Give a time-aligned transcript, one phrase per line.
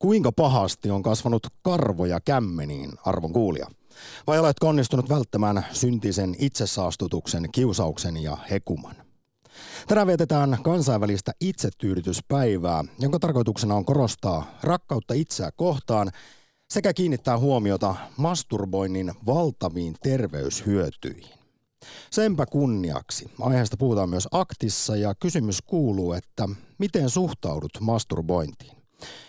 [0.00, 3.66] Kuinka pahasti on kasvanut karvoja kämmeniin, arvon kuulija?
[4.26, 8.94] Vai oletko onnistunut välttämään syntisen itsesaastutuksen, kiusauksen ja hekuman?
[9.88, 16.10] Tänään vietetään kansainvälistä itsetyydytyspäivää, jonka tarkoituksena on korostaa rakkautta itseä kohtaan
[16.70, 21.38] sekä kiinnittää huomiota masturboinnin valtaviin terveyshyötyihin.
[22.10, 23.30] Senpä kunniaksi.
[23.40, 26.48] Aiheesta puhutaan myös aktissa ja kysymys kuuluu, että
[26.78, 28.79] miten suhtaudut masturbointiin?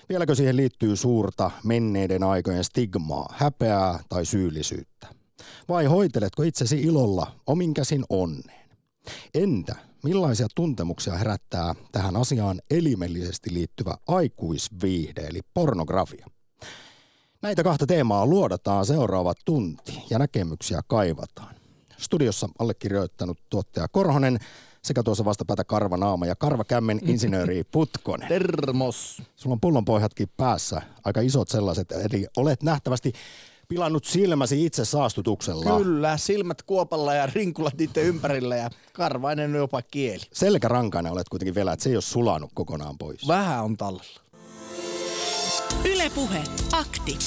[0.09, 5.07] Vieläkö siihen liittyy suurta menneiden aikojen stigmaa, häpeää tai syyllisyyttä?
[5.69, 8.69] Vai hoiteletko itsesi ilolla omin käsin onneen?
[9.33, 16.25] Entä millaisia tuntemuksia herättää tähän asiaan elimellisesti liittyvä aikuisviihde eli pornografia?
[17.41, 21.55] Näitä kahta teemaa luodataan seuraavat tunti ja näkemyksiä kaivataan.
[21.97, 24.39] Studiossa allekirjoittanut tuottaja Korhonen
[24.81, 28.27] sekä tuossa vastapäätä Karvanaama ja Karvakämmen insinööri Putkonen.
[28.27, 29.21] Termos.
[29.35, 33.13] Sulla on pullonpohjatkin päässä, aika isot sellaiset, eli olet nähtävästi
[33.67, 35.77] pilannut silmäsi itse saastutuksella.
[35.77, 40.23] Kyllä, silmät kuopalla ja rinkulat niiden ympärillä ja karvainen jopa kieli.
[40.33, 43.27] Selkärankainen olet kuitenkin vielä, että se ei ole sulanut kokonaan pois.
[43.27, 44.21] Vähän on tallella.
[45.85, 47.17] Ylepuhe akti.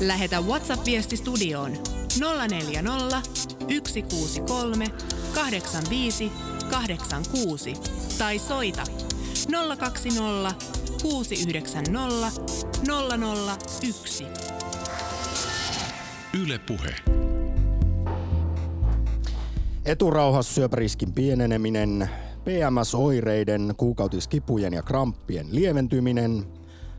[0.00, 1.72] Lähetä WhatsApp-viesti studioon
[2.48, 3.22] 040
[3.60, 4.86] 163
[5.34, 6.32] 85
[6.70, 7.74] 86
[8.18, 8.82] tai soita
[9.78, 10.54] 020
[11.02, 12.40] 690
[12.86, 14.26] 001.
[16.42, 16.94] Yle Puhe.
[19.84, 22.08] Eturauhas syöpäriskin pieneneminen,
[22.44, 26.44] PMS-oireiden, kuukautiskipujen ja kramppien lieventyminen,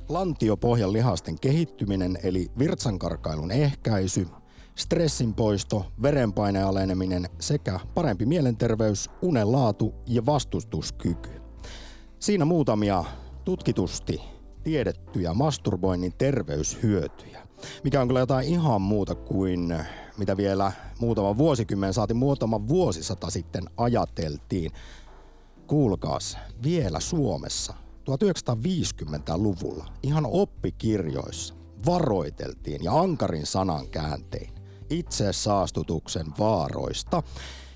[0.10, 4.28] lantiopohjan lihasten kehittyminen eli virtsankarkailun ehkäisy,
[4.78, 11.30] stressin poisto, verenpaineen aleneminen sekä parempi mielenterveys, unen laatu ja vastustuskyky.
[12.20, 13.04] Siinä muutamia
[13.46, 14.22] tutkitusti
[14.64, 17.48] tiedettyjä masturboinnin terveyshyötyjä,
[17.84, 19.76] mikä on kyllä jotain ihan muuta kuin
[20.18, 24.72] mitä vielä muutama vuosikymmen saati muutama vuosisata sitten ajateltiin.
[25.68, 27.74] Kuulkaas, vielä Suomessa
[28.12, 31.54] 1950-luvulla ihan oppikirjoissa
[31.86, 34.57] varoiteltiin ja ankarin sanan kääntein
[34.90, 37.24] itsesaastutuksen vaaroista.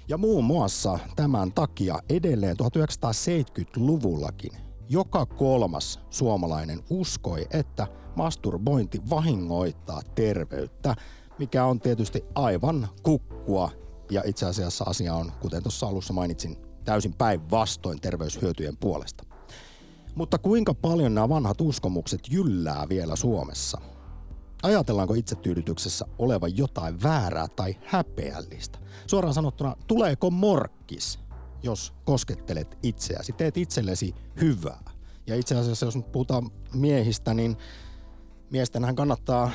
[0.08, 4.52] Ja muun muassa tämän takia edelleen 1970-luvullakin
[4.92, 10.96] joka kolmas suomalainen uskoi, että masturbointi vahingoittaa terveyttä,
[11.40, 13.70] mikä on tietysti aivan kukkua.
[14.10, 19.24] Ja itse asiassa asia on, kuten tuossa alussa mainitsin, täysin päinvastoin terveyshyötyjen puolesta.
[20.16, 23.82] Mutta kuinka paljon nämä vanhat uskomukset jyllää vielä Suomessa?
[24.64, 28.80] Ajatellaanko itsetyydytyksessä olevan jotain väärää tai häpeällistä?
[29.08, 31.20] Suoraan sanottuna, tuleeko morkkis,
[31.64, 34.84] jos koskettelet itseäsi, teet itsellesi hyvää?
[35.28, 37.58] Ja itse asiassa, jos nyt puhutaan miehistä, niin
[38.50, 39.52] miestenhän kannattaa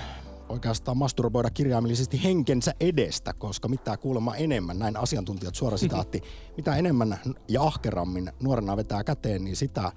[0.49, 6.23] oikeastaan masturboida kirjaimellisesti henkensä edestä, koska mitä kuulemma enemmän, näin asiantuntijat suora sitaatti,
[6.57, 9.93] mitä enemmän ja ahkerammin nuorena vetää käteen, niin sitä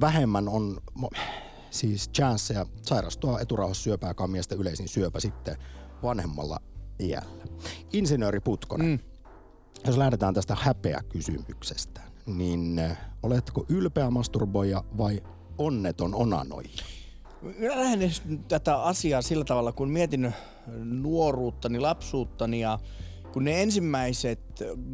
[0.00, 0.80] vähemmän on
[1.76, 5.56] siis chanceja sairastua eturauhassyöpää, joka on miesten yleisin syöpä sitten
[6.02, 6.58] vanhemmalla
[7.00, 7.44] iällä.
[7.92, 8.98] Insinööri Putkonen, mm.
[9.86, 15.22] jos lähdetään tästä häpeäkysymyksestä, niin äh, oletko ylpeä masturboija vai
[15.58, 16.84] onneton onanoija?
[17.42, 18.10] Minä lähden
[18.48, 20.34] tätä asiaa sillä tavalla, kun mietin
[20.84, 22.78] nuoruuttani, lapsuuttani ja
[23.36, 24.40] kun ne ensimmäiset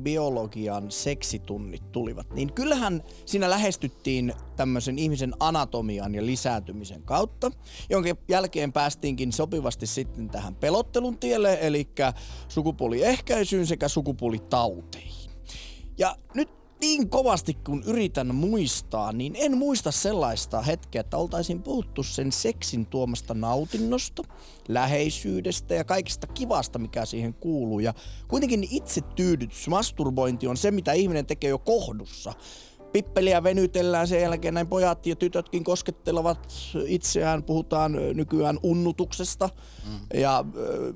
[0.03, 7.51] biologian seksitunnit tulivat, niin kyllähän siinä lähestyttiin tämmöisen ihmisen anatomian ja lisääntymisen kautta,
[7.91, 11.89] jonka jälkeen päästiinkin sopivasti sitten tähän pelottelun tielle, eli
[12.49, 15.31] sukupuoliehkäisyyn sekä sukupuolitauteihin.
[15.99, 22.03] Ja nyt niin kovasti kun yritän muistaa, niin en muista sellaista hetkeä, että oltaisiin puhuttu
[22.03, 24.23] sen seksin tuomasta nautinnosta,
[24.69, 27.81] läheisyydestä ja kaikista kivasta, mikä siihen kuuluu.
[27.81, 27.95] Ja
[28.29, 32.33] kuitenkin itse tyydytys, masturbointi on se, mitä ihminen tekee jo kohdussa
[32.93, 36.53] pippeliä venytellään sen jälkeen, näin pojat ja tytötkin koskettelevat
[36.87, 39.49] itseään, puhutaan nykyään unnutuksesta
[39.87, 40.21] mm.
[40.21, 40.45] ja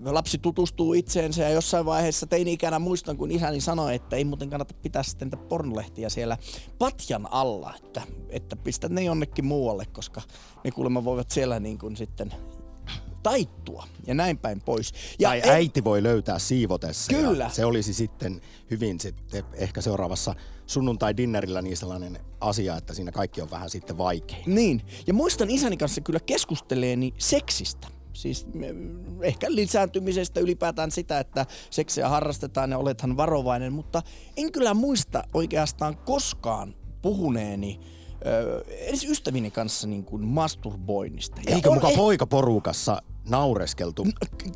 [0.05, 4.75] lapsi tutustuu itseensä ja jossain vaiheessa teini-ikänä muistan, kun isäni sanoi, että ei muuten kannata
[4.83, 6.37] pitää sitten pornolehtiä siellä
[6.79, 10.23] patjan alla, että, että pistä ne jonnekin muualle, koska
[10.65, 12.35] ne kuulemma voivat siellä niin kuin sitten
[13.23, 14.93] taittua ja näin päin pois.
[15.19, 17.13] Ja tai äiti voi löytää siivotessa.
[17.15, 17.51] Kyllä.
[17.51, 18.41] se olisi sitten
[18.71, 20.35] hyvin sitten ehkä seuraavassa
[20.67, 24.55] sunnuntai-dinnerillä niin sellainen asia, että siinä kaikki on vähän sitten vaikein.
[24.55, 24.83] Niin.
[25.07, 27.89] Ja muistan isäni kanssa kyllä keskusteleeni seksistä.
[28.13, 28.47] Siis
[29.23, 34.03] ehkä lisääntymisestä ylipäätään sitä, että seksiä harrastetaan ja olethan varovainen, mutta
[34.37, 37.81] en kyllä muista oikeastaan koskaan puhuneeni
[38.27, 41.41] ö, edes ystävini kanssa niin kuin masturboinnista.
[41.47, 44.07] Ja Eikö on muka eh- poikaporukassa naureskeltu?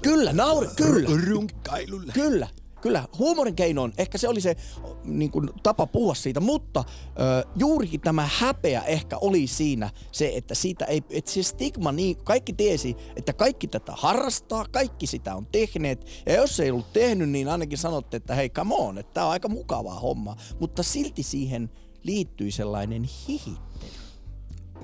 [0.03, 1.09] Kyllä, naure, kyllä.
[1.29, 2.13] Runkkailulle.
[2.13, 2.49] Kyllä,
[2.81, 3.05] kyllä.
[3.19, 4.57] Huumorin keinoin ehkä se oli se
[5.05, 6.85] niin kuin, tapa puhua siitä, mutta
[7.21, 12.17] ö, juurikin tämä häpeä ehkä oli siinä se, että siitä ei, että se stigma, niin
[12.25, 17.29] kaikki tiesi, että kaikki tätä harrastaa, kaikki sitä on tehneet, ja jos ei ollut tehnyt,
[17.31, 21.23] niin ainakin sanotte, että hei, come on, että tämä on aika mukavaa homma, mutta silti
[21.23, 21.71] siihen
[22.03, 23.91] liittyi sellainen hihittely.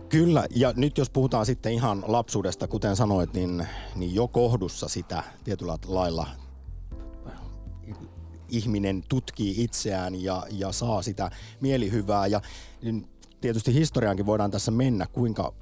[0.09, 5.23] Kyllä, ja nyt jos puhutaan sitten ihan lapsuudesta, kuten sanoit, niin, niin jo kohdussa sitä
[5.45, 6.27] tietyllä lailla
[8.49, 12.27] ihminen tutkii itseään ja, ja saa sitä mielihyvää.
[12.27, 12.41] Ja
[12.83, 13.09] niin
[13.41, 15.53] tietysti historiaankin voidaan tässä mennä, kuinka,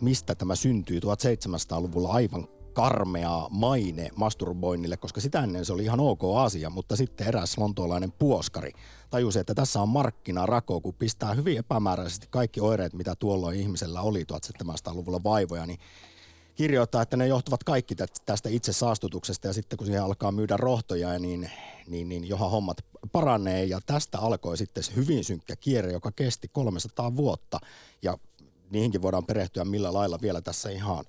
[0.00, 6.20] mistä tämä syntyy 1700-luvulla aivan karmea maine masturboinnille, koska sitä ennen se oli ihan ok
[6.36, 8.72] asia, mutta sitten eräs lontoolainen puoskari
[9.10, 14.24] tajusi, että tässä on markkinarako, kun pistää hyvin epämääräisesti kaikki oireet, mitä tuolloin ihmisellä oli
[14.64, 15.78] 1700-luvulla vaivoja, niin
[16.58, 19.46] kirjoittaa, että ne johtuvat kaikki tä- tästä itse saastutuksesta.
[19.46, 21.50] Ja sitten kun siihen alkaa myydä rohtoja, niin,
[21.86, 23.64] niin, niin johan hommat paranee.
[23.64, 27.58] Ja tästä alkoi sitten se hyvin synkkä kierre, joka kesti 300 vuotta.
[28.02, 28.18] Ja
[28.70, 31.04] niihinkin voidaan perehtyä millä lailla vielä tässä ihan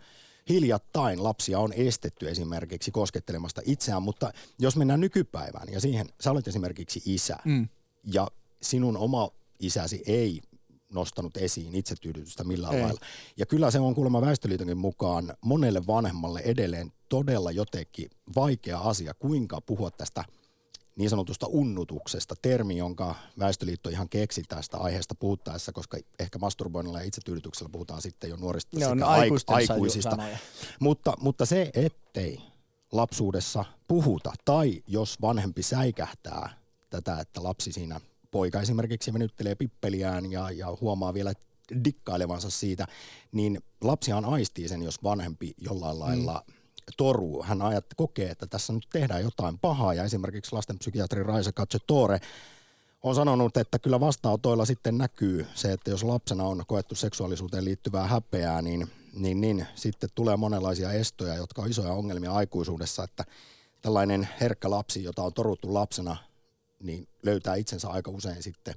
[0.50, 6.48] hiljattain lapsia on estetty esimerkiksi koskettelemasta itseään, mutta jos mennään nykypäivään ja siihen, sä olet
[6.48, 7.68] esimerkiksi isä mm.
[8.13, 8.28] ja
[8.62, 10.42] sinun oma isäsi ei
[10.89, 12.81] nostanut esiin itsetyydytystä millään Ei.
[12.81, 13.00] lailla.
[13.38, 19.62] Ja kyllä se on kuulemma Väestöliitonkin mukaan monelle vanhemmalle edelleen todella jotenkin vaikea asia, kuinka
[19.62, 20.25] puhua tästä
[21.00, 27.06] niin sanotusta unnutuksesta, termi, jonka Väestöliitto ihan keksi tästä aiheesta puhuttaessa, koska ehkä masturboinnilla ja
[27.06, 30.18] itsetyydytyksellä puhutaan sitten jo nuorista Ne sekä aik- aikuisista.
[30.80, 32.42] Mutta, mutta se, ettei
[32.92, 36.50] lapsuudessa puhuta, tai jos vanhempi säikähtää
[36.89, 38.01] tätä, että lapsi siinä,
[38.31, 41.34] poika esimerkiksi venyttelee pippeliään ja, ja huomaa vielä
[41.84, 42.88] dikkailevansa siitä,
[43.31, 46.54] niin lapsihan aistii sen, jos vanhempi jollain lailla mm.
[46.98, 47.44] toruu.
[47.44, 52.20] Hän ajat, kokee, että tässä nyt tehdään jotain pahaa, ja esimerkiksi lastenpsykiatri Raisa Katsetore
[53.04, 58.08] on sanonut, että kyllä vastaanotoilla sitten näkyy se, että jos lapsena on koettu seksuaalisuuteen liittyvää
[58.08, 63.26] häpeää, niin, niin, niin sitten tulee monenlaisia estoja, jotka on isoja ongelmia aikuisuudessa, että
[63.81, 66.18] tällainen herkkä lapsi, jota on toruttu lapsena,
[66.84, 68.74] niin löytää itsensä aika usein sitten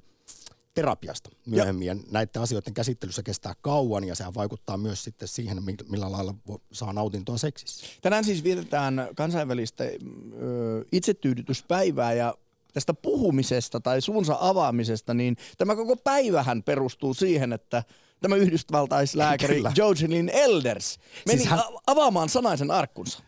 [0.73, 1.87] terapiasta myöhemmin.
[1.87, 1.93] Ja.
[1.93, 6.35] ja näiden asioiden käsittelyssä kestää kauan ja sehän vaikuttaa myös sitten siihen, mi- millä lailla
[6.71, 7.85] saa nautintoa seksissä.
[8.01, 12.33] Tänään siis vietetään kansainvälistä ö, itsetyydytyspäivää ja
[12.73, 17.83] tästä puhumisesta tai suunsa avaamisesta, niin tämä koko päivähän perustuu siihen, että
[18.21, 19.63] tämä yhdysvaltaislääkäri.
[19.77, 23.19] Jocelyn Elders meni Siis hän- avaamaan sanaisen arkkunsa.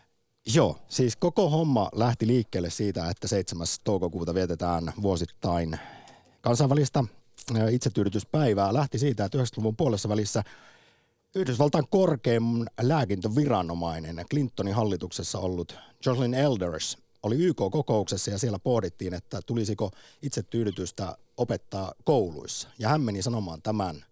[0.54, 3.66] Joo, siis koko homma lähti liikkeelle siitä, että 7.
[3.84, 5.78] toukokuuta vietetään vuosittain
[6.40, 7.04] kansainvälistä
[7.70, 8.74] itsetyydytyspäivää.
[8.74, 10.42] Lähti siitä, että 90-luvun puolessa välissä
[11.34, 12.42] Yhdysvaltain korkein
[12.80, 19.90] lääkintöviranomainen, Clintonin hallituksessa ollut Jocelyn Elders, oli YK-kokouksessa ja siellä pohdittiin, että tulisiko
[20.22, 22.68] itsetyydytystä opettaa kouluissa.
[22.78, 24.04] Ja hän meni sanomaan tämän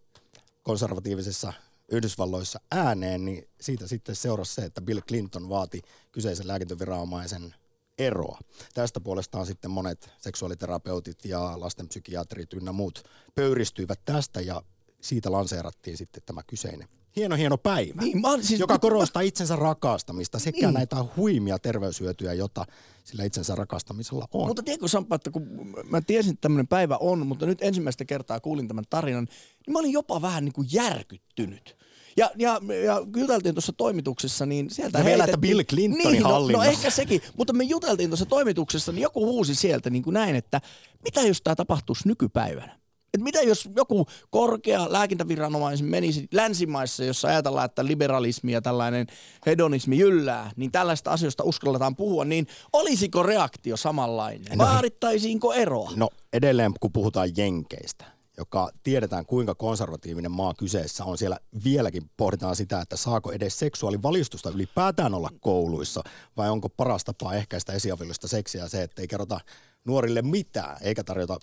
[0.63, 1.53] konservatiivisessa
[1.93, 5.83] Yhdysvalloissa ääneen, niin siitä sitten seurasi se, että Bill Clinton vaati
[6.13, 7.55] kyseisen lääkintöviranomaisen
[7.99, 8.39] eroa.
[8.75, 13.03] Tästä puolestaan sitten monet seksuaaliterapeutit ja lastenpsykiatrit ynnä muut
[13.35, 14.63] pöyristyivät tästä ja
[15.01, 20.39] siitä lanseerattiin sitten tämä kyseinen hieno hieno päivä, Niin, mä siis- joka korostaa itsensä rakastamista
[20.39, 20.75] sekä Niin.
[20.75, 22.67] näitä huimia terveyshyötyjä, jota
[23.05, 24.47] sillä itsensä rakastamisella on.
[24.47, 28.41] Mutta tiedätkö Sampa, että kun mä tiesin, että tämmöinen päivä on, mutta nyt ensimmäistä kertaa
[28.41, 29.25] kuulin tämän tarinan,
[29.67, 31.77] niin mä olin jopa vähän niin kuin järkyttynyt.
[32.17, 36.49] Ja, ja, ja juteltiin tuossa toimituksessa, niin sieltä Ja vielä, että Bill Clintonin niin, no,
[36.49, 40.37] no ehkä sekin, mutta me juteltiin tuossa toimituksessa, niin joku huusi sieltä niin kuin näin,
[40.37, 40.61] että
[41.05, 42.79] mitä jos tämä tapahtuisi nykypäivänä?
[43.15, 49.07] Et mitä jos joku korkea lääkintäviranomainen menisi länsimaissa, jossa ajatellaan, että liberalismi ja tällainen
[49.47, 54.59] hedonismi jyllää, niin tällaista asioista uskalletaan puhua, niin olisiko reaktio samanlainen?
[54.59, 55.93] No- Vaadittaisiinko eroa?
[55.97, 58.05] No edelleen, kun puhutaan Jenkeistä,
[58.39, 64.51] joka tiedetään kuinka konservatiivinen maa kyseessä on, siellä vieläkin pohditaan sitä, että saako edes seksuaalivalistusta
[64.51, 66.03] ylipäätään olla kouluissa,
[66.37, 69.41] vai onko paras tapa ehkäistä esiaviollista seksiä se, että ei kerrota
[69.85, 71.39] nuorille mitään, eikä tarjota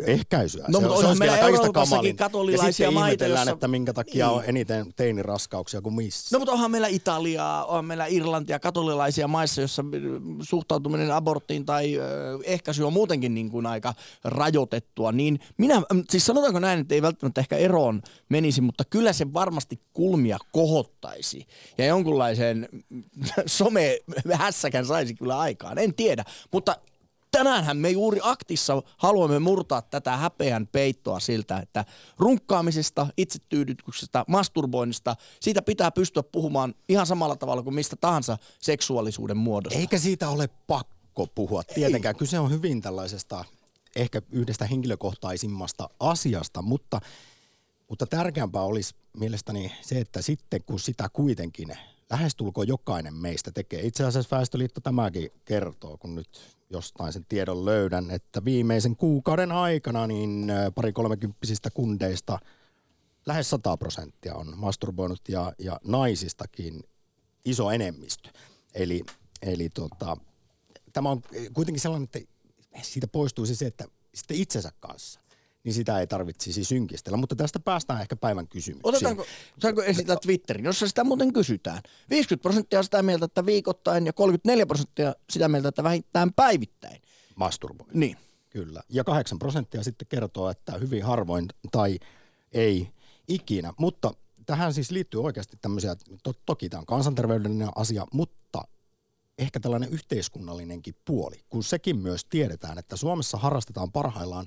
[0.00, 0.64] ehkäisyä.
[0.68, 4.26] No, se, mutta se olisi meillä Euroopassakin katolilaisia ja sitten maita, jossa- että minkä takia
[4.26, 4.36] Niin.
[4.36, 6.36] on eniten teiniraskauksia kuin missä.
[6.36, 9.90] No mutta onhan meillä Italiaa, on meillä Irlantia, katolilaisia maissa, jossa mm,
[10.42, 11.98] suhtautuminen aborttiin tai
[12.44, 15.12] ehkäisy on muutenkin niin kuin aika rajoitettua.
[15.12, 19.32] Niin minä, mm, siis sanotaanko näin, että ei välttämättä ehkä eroon menisi, mutta kyllä se
[19.32, 21.46] varmasti kulmia kohottaisi.
[21.78, 23.04] Ja jonkunlaisen mm,
[23.46, 26.24] some-hässäkän saisi kyllä aikaan, en tiedä.
[26.52, 26.76] Mutta
[27.38, 31.84] tänäänhän me juuri aktissa haluamme murtaa tätä häpeän peittoa siltä, että
[32.18, 39.78] runkkaamisesta, itsetyydytyksestä, masturboinnista, siitä pitää pystyä puhumaan ihan samalla tavalla kuin mistä tahansa seksuaalisuuden muodosta.
[39.78, 42.16] Eikä siitä ole pakko puhua tietenkään.
[42.16, 43.44] Kyse on hyvin tällaisesta
[43.96, 47.00] ehkä yhdestä henkilökohtaisimmasta asiasta, mutta,
[47.88, 51.68] mutta tärkeämpää olisi mielestäni se, että sitten kun sitä kuitenkin
[52.14, 53.86] lähestulkoon jokainen meistä tekee.
[53.86, 60.06] Itse asiassa Väestöliitto tämäkin kertoo, kun nyt jostain sen tiedon löydän, että viimeisen kuukauden aikana
[60.06, 62.38] niin pari kolmekymppisistä kundeista
[63.26, 66.82] lähes 100 prosenttia on masturboinut ja, ja naisistakin
[67.44, 68.28] iso enemmistö.
[68.74, 69.04] Eli,
[69.42, 70.16] eli tota,
[70.92, 72.20] tämä on kuitenkin sellainen, että
[72.82, 75.20] siitä poistuisi se, että sitten itsensä kanssa
[75.64, 77.16] niin sitä ei tarvitsisi synkistellä.
[77.16, 78.88] Mutta tästä päästään ehkä päivän kysymyksiin.
[78.88, 79.26] Otetaanko,
[79.58, 81.82] saanko esittää Twitterin, jossa sitä muuten kysytään.
[82.10, 87.02] 50 prosenttia sitä mieltä, että viikoittain ja 34 prosenttia sitä mieltä, että vähintään päivittäin.
[87.36, 87.86] Masturboi.
[87.92, 88.16] Niin.
[88.50, 88.82] Kyllä.
[88.88, 91.98] Ja 8 prosenttia sitten kertoo, että hyvin harvoin tai
[92.52, 92.88] ei
[93.28, 93.72] ikinä.
[93.78, 94.14] Mutta
[94.46, 98.62] tähän siis liittyy oikeasti tämmöisiä, to, toki tämä on kansanterveydellinen asia, mutta
[99.38, 104.46] ehkä tällainen yhteiskunnallinenkin puoli, kun sekin myös tiedetään, että Suomessa harrastetaan parhaillaan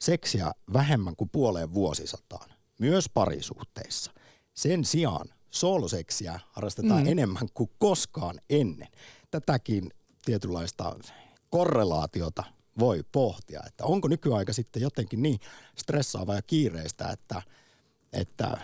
[0.00, 4.12] seksiä vähemmän kuin puoleen vuosisataan, myös parisuhteissa.
[4.54, 7.08] Sen sijaan sooloseksiä harrastetaan mm.
[7.08, 8.88] enemmän kuin koskaan ennen.
[9.30, 9.90] Tätäkin
[10.24, 10.96] tietynlaista
[11.50, 12.44] korrelaatiota
[12.78, 15.40] voi pohtia, että onko nykyaika sitten jotenkin niin
[15.76, 17.42] stressaava ja kiireistä, että,
[18.12, 18.58] että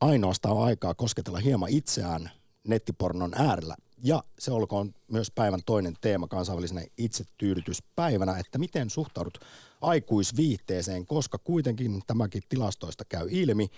[0.00, 2.30] ainoastaan aikaa kosketella hieman itseään
[2.68, 3.76] nettipornon äärellä.
[4.02, 9.38] Ja se olkoon myös päivän toinen teema kansainvälisenä itsetyydytyspäivänä, että miten suhtaudut
[9.80, 13.68] aikuisviihteeseen, koska kuitenkin tämäkin tilastoista käy ilmi.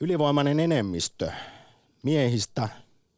[0.00, 1.32] Ylivoimainen enemmistö
[2.02, 2.68] miehistä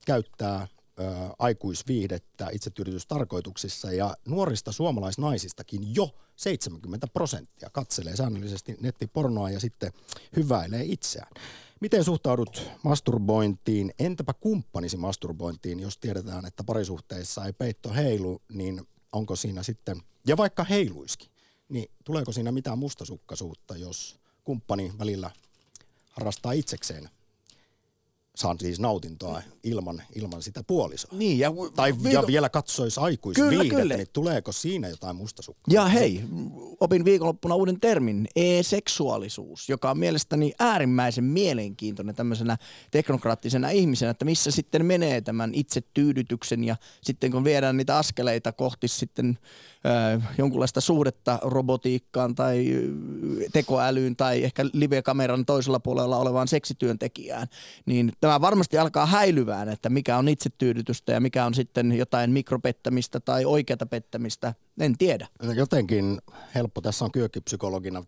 [0.07, 0.69] käyttää
[1.01, 1.03] ö,
[1.39, 9.93] aikuisviihdettä itsetyydytystarkoituksissa ja nuorista suomalaisnaisistakin jo 70 prosenttia katselee säännöllisesti nettipornoa ja sitten
[10.37, 11.33] hyväilee itseään.
[11.81, 13.93] Miten suhtaudut masturbointiin?
[13.99, 20.37] Entäpä kumppanisi masturbointiin, jos tiedetään, että parisuhteissa ei peitto heilu, niin onko siinä sitten, ja
[20.37, 21.31] vaikka heiluiskin,
[21.69, 25.31] niin tuleeko siinä mitään mustasukkaisuutta, jos kumppani välillä
[26.11, 27.11] harrastaa itsekseen
[28.37, 31.11] saan siis nautintoa ilman, ilman sitä puolisoa.
[31.19, 32.09] Niin, ja, tai viiko...
[32.09, 35.75] ja vielä katsoisi aikuisviihdettä, niin tuleeko siinä jotain mustasukkaa?
[35.75, 36.25] Ja hei,
[36.81, 42.57] opin viikonloppuna uuden termin, e-seksuaalisuus, joka on mielestäni äärimmäisen mielenkiintoinen tämmöisenä
[42.91, 48.89] teknokraattisena ihmisenä, että missä sitten menee tämän itsetyydytyksen ja sitten kun viedään niitä askeleita kohti
[48.89, 49.39] sitten
[50.39, 52.67] jonkunlaista suhdetta robotiikkaan tai
[53.53, 57.47] tekoälyyn tai ehkä live-kameran toisella puolella olevaan seksityöntekijään,
[57.87, 63.21] niin tämä varmasti alkaa häilyvään, että mikä on itsetyydytystä ja mikä on sitten jotain mikropettämistä
[63.21, 65.29] tai oikeata pettämistä, en tiedä.
[65.55, 66.19] Jotenkin
[66.55, 68.05] helppo tässä on kyökkipsykologina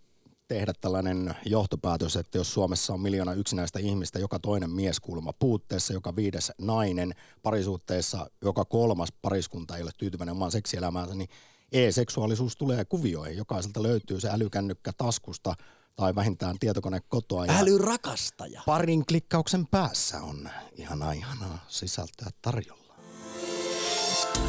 [0.48, 6.16] tehdä tällainen johtopäätös, että jos Suomessa on miljoona yksinäistä ihmistä, joka toinen mieskulma puutteessa, joka
[6.16, 11.28] viides nainen parisuhteessa, joka kolmas pariskunta ei ole tyytyväinen omaan seksielämäänsä, niin
[11.72, 13.36] e-seksuaalisuus tulee kuvioihin.
[13.36, 15.54] Jokaiselta löytyy se älykännykkä taskusta
[15.96, 17.46] tai vähintään tietokone kotoa.
[17.46, 18.62] Ja Älyrakastaja.
[18.66, 22.82] Parin klikkauksen päässä on ihana ihanaa sisältöä tarjolla.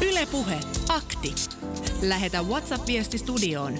[0.00, 1.34] Ylepuhe akti.
[2.02, 3.78] Lähetä WhatsApp-viesti studioon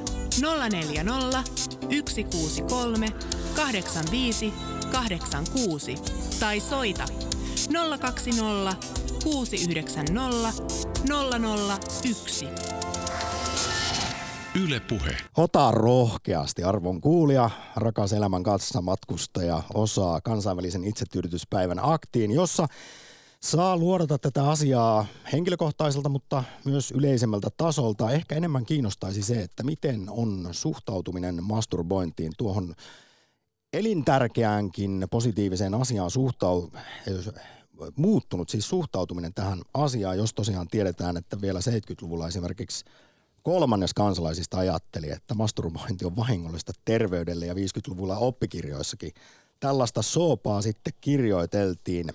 [0.70, 1.44] 040
[2.08, 3.06] 163
[3.56, 4.52] 85
[4.92, 5.94] 86
[6.40, 7.04] tai soita
[8.00, 8.76] 020
[9.24, 10.52] 690
[12.04, 12.73] 001.
[14.62, 15.16] Yle Puhe.
[15.36, 22.66] Ota rohkeasti arvon kuulija, rakas elämän kanssa matkustaja, osaa kansainvälisen itsetyydytyspäivän aktiin, jossa
[23.40, 28.10] saa luodata tätä asiaa henkilökohtaiselta, mutta myös yleisemmältä tasolta.
[28.10, 32.74] Ehkä enemmän kiinnostaisi se, että miten on suhtautuminen masturbointiin tuohon
[33.72, 36.70] elintärkeäänkin positiiviseen asiaan suhtau,
[37.96, 42.84] muuttunut siis suhtautuminen tähän asiaan, jos tosiaan tiedetään, että vielä 70-luvulla esimerkiksi
[43.44, 49.12] kolmannes kansalaisista ajatteli, että masturbointi on vahingollista terveydelle ja 50-luvulla oppikirjoissakin.
[49.60, 52.06] Tällaista soopaa sitten kirjoiteltiin.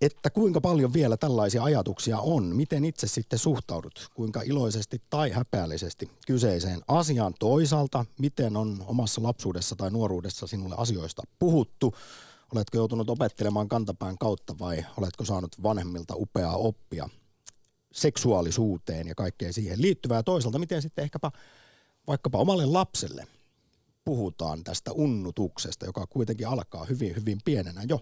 [0.00, 6.10] Että kuinka paljon vielä tällaisia ajatuksia on, miten itse sitten suhtaudut, kuinka iloisesti tai häpeällisesti
[6.26, 7.34] kyseiseen asiaan?
[7.38, 11.94] Toisaalta, miten on omassa lapsuudessa tai nuoruudessa sinulle asioista puhuttu,
[12.54, 17.08] oletko joutunut opettelemaan kantapään kautta vai oletko saanut vanhemmilta upeaa oppia
[17.92, 20.22] seksuaalisuuteen ja kaikkeen siihen liittyvää.
[20.22, 21.30] Toisaalta miten sitten ehkäpä
[22.06, 23.26] vaikkapa omalle lapselle
[24.04, 28.00] puhutaan tästä unnutuksesta, joka kuitenkin alkaa hyvin, hyvin pienenä jo.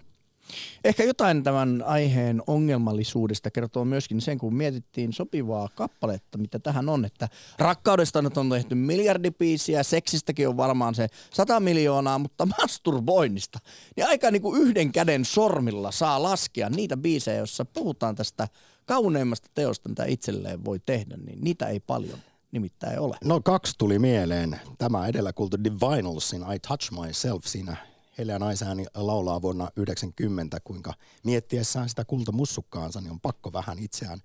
[0.85, 7.05] Ehkä jotain tämän aiheen ongelmallisuudesta kertoo myöskin sen, kun mietittiin sopivaa kappaletta, mitä tähän on,
[7.05, 7.29] että
[7.59, 13.59] rakkaudesta nyt on tehty miljardipiisiä, seksistäkin on varmaan se 100 miljoonaa, mutta masturboinnista,
[13.97, 18.49] niin aika niin kuin yhden käden sormilla saa laskea niitä biisejä, joissa puhutaan tästä
[18.91, 22.19] kauneimmasta teosta, mitä itselleen voi tehdä, niin niitä ei paljon
[22.53, 23.17] nimittäin ole.
[23.25, 24.61] No kaksi tuli mieleen.
[24.79, 27.77] Tämä edellä kuultu Divinalsin I Touch Myself siinä
[28.19, 30.95] Helja Naisääni laulaa vuonna 90, kuinka
[31.25, 34.19] miettiessään sitä kultamussukkaansa, niin on pakko vähän itseään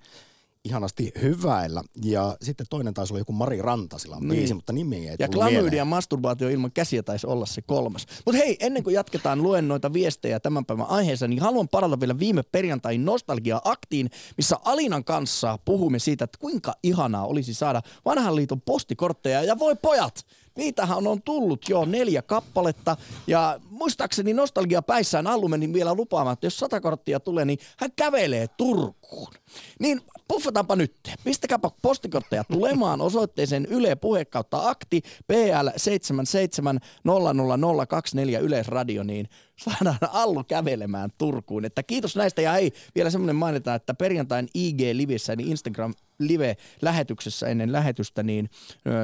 [0.66, 1.84] ihanasti hyväillä.
[2.04, 4.30] Ja sitten toinen taisi olla joku Mari Rantasilla niin.
[4.30, 8.06] biisi, mutta nimi ei Ja klamyydia masturbaatio ilman käsiä taisi olla se kolmas.
[8.26, 12.20] Mutta hei, ennen kuin jatketaan luen noita viestejä tämän päivän aiheessa, niin haluan parata vielä
[12.20, 18.62] viime perjantain nostalgia-aktiin, missä Alinan kanssa puhumme siitä, että kuinka ihanaa olisi saada vanhan liiton
[18.62, 19.44] postikortteja.
[19.44, 25.74] Ja voi pojat, Niitähän on tullut jo neljä kappaletta ja muistaakseni nostalgia päissään Allu meni
[25.74, 29.34] vielä lupaamaan, että jos sata korttia tulee, niin hän kävelee Turkuun.
[29.80, 30.96] Niin puffataanpa nyt.
[31.24, 41.10] Pistäkääpä postikortteja tulemaan osoitteeseen Yle Puhe kautta akti PL 7700024 Yleisradio, niin saadaan Allu kävelemään
[41.18, 41.66] Turkuun.
[41.66, 47.72] Että kiitos näistä ja ei vielä semmoinen mainita, että perjantain IG-livissä, niin Instagram live-lähetyksessä ennen
[47.72, 48.50] lähetystä, niin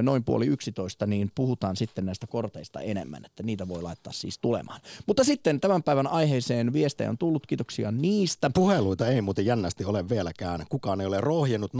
[0.01, 4.81] noin puoli yksitoista, niin puhutaan sitten näistä korteista enemmän, että niitä voi laittaa siis tulemaan.
[5.07, 8.51] Mutta sitten tämän päivän aiheeseen viestejä on tullut, kiitoksia niistä.
[8.53, 10.65] Puheluita ei muuten jännästi ole vieläkään.
[10.69, 11.77] Kukaan ei ole rohjennut 020690001.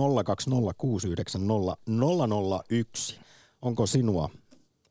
[3.61, 4.29] Onko sinua,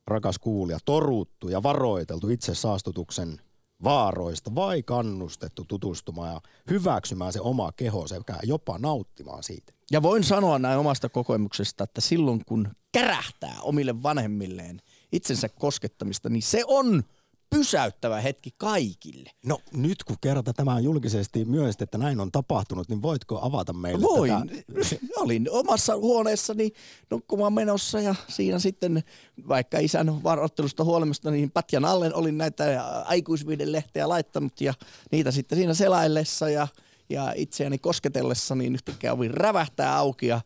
[0.07, 3.41] rakas kuulija, toruttu ja varoiteltu itse saastutuksen
[3.85, 9.73] vaaroista vai kannustettu tutustumaan ja hyväksymään se oma keho sekä jopa nauttimaan siitä?
[9.91, 14.81] Ja voin sanoa näin omasta kokemuksesta, että silloin kun kärähtää omille vanhemmilleen
[15.13, 17.03] itsensä koskettamista, niin se on
[17.51, 19.31] pysäyttävä hetki kaikille.
[19.47, 23.73] No nyt kun kerta tämä on julkisesti myös, että näin on tapahtunut, niin voitko avata
[23.73, 24.33] meille Voin.
[24.49, 24.97] tätä?
[25.23, 26.71] Olin omassa huoneessani
[27.11, 29.05] nukkumaan menossa ja siinä sitten
[29.49, 34.75] vaikka isän varoittelusta huolimasta niin patjan alle olin näitä aikuisviidenlehteä laittanut ja
[35.13, 36.69] niitä sitten siinä selaillessa ja–
[37.11, 40.41] ja itseäni kosketellessa niin yhtäkkiä ovi rävähtää auki ja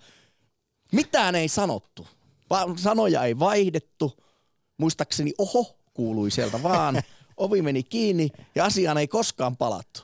[0.93, 2.07] mitään ei sanottu.
[2.77, 4.13] Sanoja ei vaihdettu.
[4.79, 7.03] Muistaakseni oho kuului sieltä vaan.
[7.37, 10.01] Ovi meni kiinni ja asiaan ei koskaan palattu.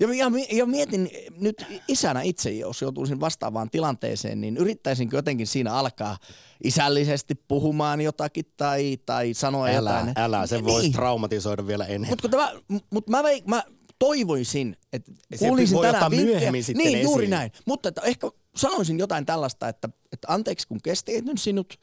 [0.00, 5.72] Ja, ja, ja mietin nyt isänä itse, jos joutuisin vastaavaan tilanteeseen, niin yrittäisinkö jotenkin siinä
[5.72, 6.16] alkaa
[6.64, 10.12] isällisesti puhumaan jotakin tai, tai sanoa älä, jotain.
[10.16, 10.64] Älä, se niin.
[10.64, 12.10] voisi traumatisoida vielä enemmän.
[12.10, 12.52] Mutta
[12.90, 13.62] mut mä, mä,
[13.98, 16.52] toivoisin, että kuulisin tänään vinkkejä.
[16.74, 17.52] Niin, juuri näin.
[17.66, 21.78] Mutta että ehkä sanoisin jotain tällaista, että, että anteeksi kun kesteytyn sinut,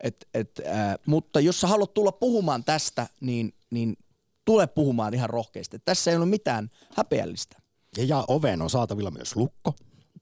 [0.00, 3.96] et, et, äh, mutta jos sä haluat tulla puhumaan tästä, niin, niin
[4.44, 5.78] tule puhumaan ihan rohkeasti.
[5.84, 7.56] Tässä ei ole mitään häpeällistä.
[7.96, 9.74] Ja, ja oveen on saatavilla myös lukko.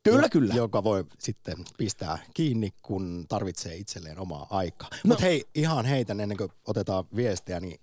[0.03, 0.55] Kyllä, kyllä.
[0.55, 4.89] Joka voi sitten pistää kiinni, kun tarvitsee itselleen omaa aikaa.
[4.93, 4.99] No.
[5.05, 7.81] Mutta hei, ihan heitän ennen kuin otetaan viestiä, niin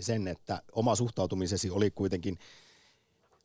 [0.00, 2.38] sen, että oma suhtautumisesi oli kuitenkin–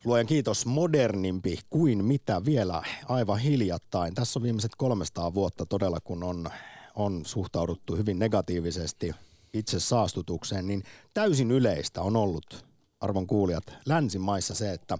[0.04, 4.14] luojan kiitos modernimpi kuin mitä vielä aivan hiljattain.
[4.14, 6.50] Tässä on viimeiset 300 vuotta todella, kun on,
[6.98, 9.12] on suhtauduttu hyvin negatiivisesti
[9.54, 10.82] itse saastutukseen, niin
[11.14, 12.64] täysin yleistä on ollut,
[13.00, 14.98] arvon kuulijat, länsimaissa se, että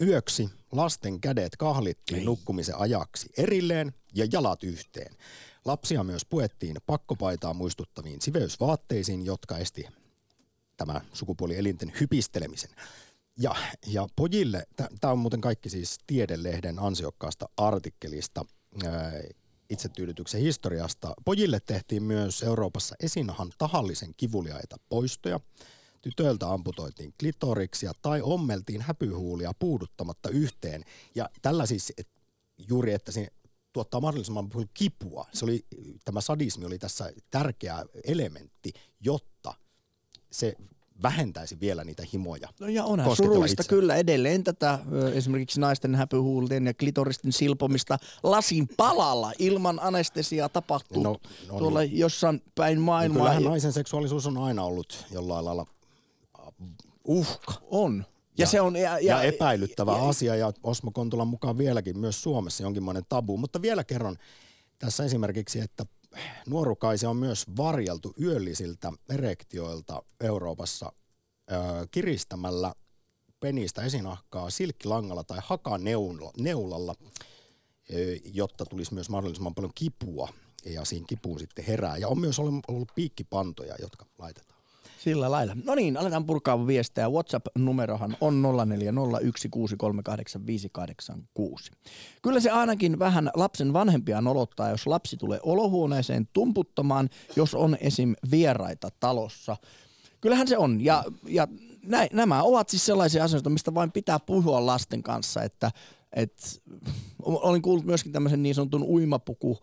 [0.00, 2.24] yöksi lasten kädet kahlittiin Ei.
[2.24, 5.16] nukkumisen ajaksi erilleen ja jalat yhteen.
[5.64, 9.86] Lapsia myös puettiin pakkopaitaa muistuttaviin siveysvaatteisiin, jotka esti
[10.76, 12.70] tämä sukupuolielinten hypistelemisen.
[13.38, 13.54] Ja,
[13.86, 14.66] ja pojille,
[15.00, 18.44] tämä on muuten kaikki siis Tiedelehden ansiokkaasta artikkelista
[19.70, 21.14] itsetyydytyksen historiasta.
[21.24, 25.40] Pojille tehtiin myös Euroopassa esinahan tahallisen kivuliaita poistoja.
[26.02, 30.84] Tytöiltä amputoitiin klitoriksia tai ommeltiin häpyhuulia puuduttamatta yhteen.
[31.14, 32.08] Ja tällä siis et,
[32.68, 33.28] juuri, että se
[33.72, 35.26] tuottaa mahdollisimman paljon kipua.
[35.32, 35.66] Se oli,
[36.04, 39.54] tämä sadismi oli tässä tärkeä elementti, jotta
[40.30, 40.56] se
[41.02, 42.48] vähentäisi vielä niitä himoja.
[42.60, 43.68] No ja onhan surullista itse.
[43.68, 44.78] kyllä edelleen tätä
[45.14, 51.16] esimerkiksi naisten häpyhuulten ja klitoristen silpomista lasin palalla ilman anestesiaa tapahtuu no,
[51.52, 51.98] no tuolla niin.
[51.98, 53.18] jossain päin maailmaa.
[53.18, 55.66] No kyllähän naisen seksuaalisuus on aina ollut jollain lailla
[57.08, 57.54] uhka.
[57.70, 58.04] On.
[58.38, 61.98] Ja, ja, se on, ja, ja, ja epäilyttävä ja, asia ja Osmo Kontulan mukaan vieläkin
[61.98, 63.36] myös Suomessa jonkinlainen tabu.
[63.36, 64.16] Mutta vielä kerran
[64.78, 65.86] tässä esimerkiksi, että
[66.46, 70.92] nuorukaisia on myös varjeltu yöllisiltä erektioilta Euroopassa
[71.52, 71.54] ö,
[71.90, 72.74] kiristämällä
[73.40, 76.94] penistä esinahkaa silkkilangalla tai hakaneulalla,
[78.24, 80.28] jotta tulisi myös mahdollisimman paljon kipua
[80.64, 81.96] ja siinä kipuun sitten herää.
[81.96, 84.57] Ja on myös ollut, piikkipantoja, jotka laitetaan.
[84.98, 85.56] Sillä lailla.
[85.64, 87.08] No niin, aletaan purkaa viestejä.
[87.08, 88.48] WhatsApp-numerohan on 0401638586.
[92.22, 98.14] Kyllä se ainakin vähän lapsen vanhempia nolottaa, jos lapsi tulee olohuoneeseen tumputtamaan, jos on esim.
[98.30, 99.56] vieraita talossa.
[100.20, 100.84] Kyllähän se on.
[100.84, 101.48] Ja, ja
[101.82, 105.70] nä, nämä ovat siis sellaisia asioita, mistä vain pitää puhua lasten kanssa, että
[106.12, 106.62] et,
[107.22, 109.58] olin kuullut myöskin tämmöisen niin sanotun uimapuku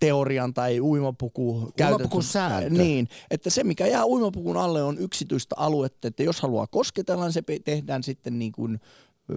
[0.00, 1.72] teorian tai uimapuku
[2.20, 2.70] sääntö.
[2.70, 7.32] Niin, että se mikä jää uimapukun alle on yksityistä aluetta, että jos haluaa kosketella, niin
[7.32, 8.80] se tehdään sitten niin kuin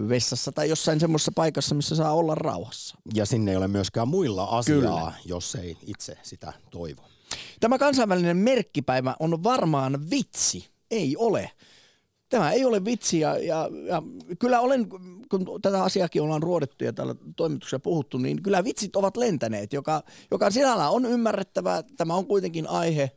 [0.08, 2.96] vessassa tai jossain semmoisessa paikassa, missä saa olla rauhassa.
[3.14, 5.12] Ja sinne ei ole myöskään muilla asiaa, Kyllä.
[5.24, 7.02] jos ei itse sitä toivo.
[7.60, 10.70] Tämä kansainvälinen merkkipäivä on varmaan vitsi.
[10.90, 11.50] Ei ole.
[12.30, 14.02] Tämä ei ole vitsi ja, ja, ja
[14.38, 14.88] kyllä olen,
[15.30, 20.02] kun tätä asiakin ollaan ruodettu ja täällä toimituksessa puhuttu, niin kyllä vitsit ovat lentäneet, joka,
[20.30, 21.82] joka sinällä on ymmärrettävää.
[21.96, 23.10] Tämä on kuitenkin aihe,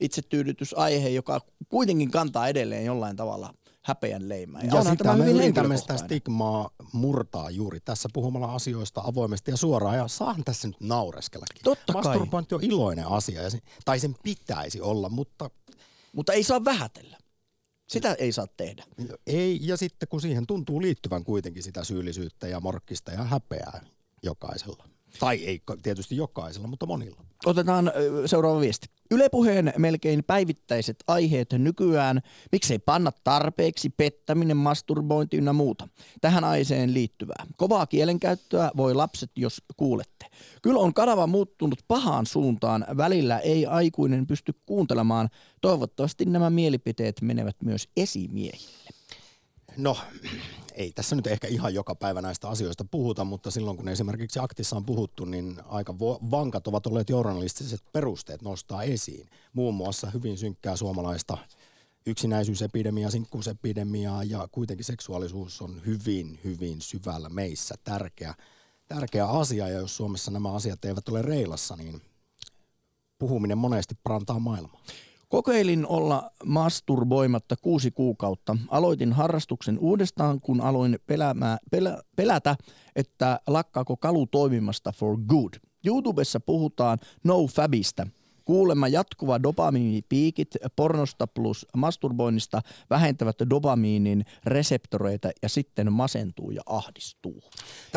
[0.00, 4.62] itsetyydytysaihe, joka kuitenkin kantaa edelleen jollain tavalla häpeän leimää.
[4.62, 9.96] Ja, ja sitä me yritämme sitä stigmaa murtaa juuri tässä puhumalla asioista avoimesti ja suoraan.
[9.96, 11.62] Ja saan tässä nyt naureskellakin.
[11.64, 12.02] Totta kai.
[12.02, 15.50] Masturbointi on iloinen asia, ja se, tai sen pitäisi olla, mutta...
[16.12, 17.18] Mutta ei saa vähätellä.
[17.86, 18.84] Sitä ei saa tehdä.
[19.26, 23.80] Ei, ja sitten kun siihen tuntuu liittyvän kuitenkin sitä syyllisyyttä ja morkkista ja häpeää
[24.22, 24.88] jokaisella.
[25.20, 27.24] Tai ei tietysti jokaisella, mutta monilla.
[27.46, 27.92] Otetaan
[28.26, 28.86] seuraava viesti.
[29.10, 32.20] Ylepuheen melkein päivittäiset aiheet nykyään,
[32.52, 35.88] miksei panna tarpeeksi, pettäminen, masturbointi ynnä muuta.
[36.20, 37.46] Tähän aiheeseen liittyvää.
[37.56, 40.26] Kovaa kielenkäyttöä voi lapset, jos kuulette.
[40.62, 42.86] Kyllä on kanava muuttunut pahaan suuntaan.
[42.96, 45.28] Välillä ei aikuinen pysty kuuntelemaan.
[45.60, 48.95] Toivottavasti nämä mielipiteet menevät myös esimiehille.
[49.76, 49.96] No,
[50.74, 54.76] ei tässä nyt ehkä ihan joka päivä näistä asioista puhuta, mutta silloin kun esimerkiksi aktissa
[54.76, 55.98] on puhuttu, niin aika
[56.30, 59.30] vankat ovat olleet journalistiset perusteet nostaa esiin.
[59.52, 61.38] Muun muassa hyvin synkkää suomalaista
[62.06, 68.34] yksinäisyysepidemiaa, sinkkuusepidemiaa ja kuitenkin seksuaalisuus on hyvin, hyvin syvällä meissä tärkeä,
[68.88, 69.68] tärkeä asia.
[69.68, 72.02] Ja jos Suomessa nämä asiat eivät ole reilassa, niin
[73.18, 74.80] puhuminen monesti parantaa maailmaa.
[75.28, 78.56] Kokeilin olla masturboimatta kuusi kuukautta.
[78.68, 82.56] Aloitin harrastuksen uudestaan, kun aloin pelämää, pelä, pelätä,
[82.96, 85.54] että lakkaako kalu toimimasta for good.
[85.86, 88.06] YouTubessa puhutaan no fabista.
[88.44, 97.42] Kuulemma jatkuva dopamiinipiikit pornosta plus masturboinnista vähentävät dopamiinin reseptoreita ja sitten masentuu ja ahdistuu.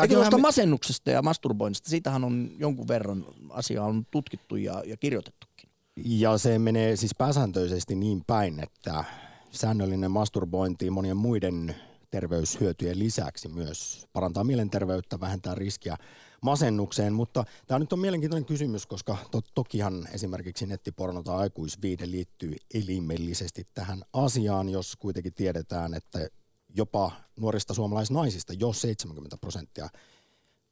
[0.02, 0.42] Eikä tuosta me...
[0.42, 5.46] masennuksesta ja masturboinnista, siitähän on jonkun verran asiaa on tutkittu ja, ja kirjoitettu.
[5.96, 9.04] Ja se menee siis pääsääntöisesti niin päin, että
[9.50, 11.76] säännöllinen masturbointi monien muiden
[12.10, 15.96] terveyshyötyjen lisäksi myös parantaa mielenterveyttä, vähentää riskiä
[16.42, 22.56] masennukseen, mutta tämä nyt on mielenkiintoinen kysymys, koska to- tokihan esimerkiksi nettiporno tai aikuisviide liittyy
[22.74, 26.28] elimellisesti tähän asiaan, jos kuitenkin tiedetään, että
[26.74, 29.88] jopa nuorista suomalaisnaisista jo 70 prosenttia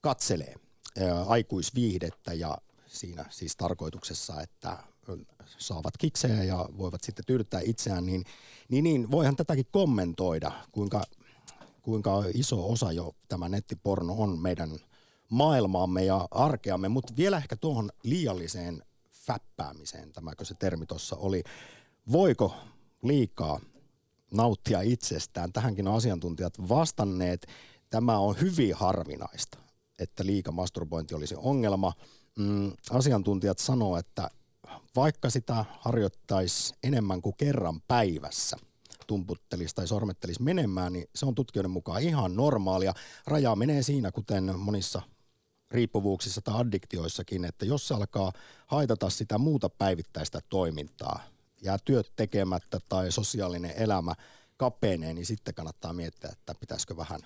[0.00, 0.54] katselee
[1.00, 2.32] ää, aikuisviihdettä.
[2.32, 4.78] Ja siinä siis tarkoituksessa, että
[5.58, 8.24] saavat kiksejä ja voivat sitten tyydyttää itseään, niin,
[8.68, 11.02] niin, niin voihan tätäkin kommentoida, kuinka,
[11.82, 14.78] kuinka iso osa jo tämä nettiporno on meidän
[15.28, 21.42] maailmaamme ja arkeamme, mutta vielä ehkä tuohon liialliseen fäppäämiseen, tämäkö se termi tuossa oli.
[22.12, 22.54] Voiko
[23.02, 23.60] liikaa
[24.30, 25.52] nauttia itsestään?
[25.52, 27.46] Tähänkin on asiantuntijat vastanneet.
[27.90, 29.58] Tämä on hyvin harvinaista,
[29.98, 31.92] että liika masturbointi olisi ongelma.
[32.38, 34.30] Mm, asiantuntijat sanoo, että
[34.96, 38.56] vaikka sitä harjoittaisi enemmän kuin kerran päivässä,
[39.06, 42.94] tumputtelisi tai sormettelisi menemään, niin se on tutkijoiden mukaan ihan normaalia.
[43.26, 45.02] Raja menee siinä, kuten monissa
[45.70, 48.32] riippuvuuksissa tai addiktioissakin, että jos se alkaa
[48.66, 51.20] haitata sitä muuta päivittäistä toimintaa,
[51.62, 54.14] jää työt tekemättä tai sosiaalinen elämä
[54.56, 57.20] kapenee, niin sitten kannattaa miettiä, että pitäisikö vähän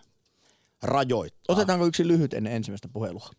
[0.82, 1.54] rajoittaa.
[1.56, 3.30] Otetaanko yksi lyhyt ennen ensimmäistä puhelua?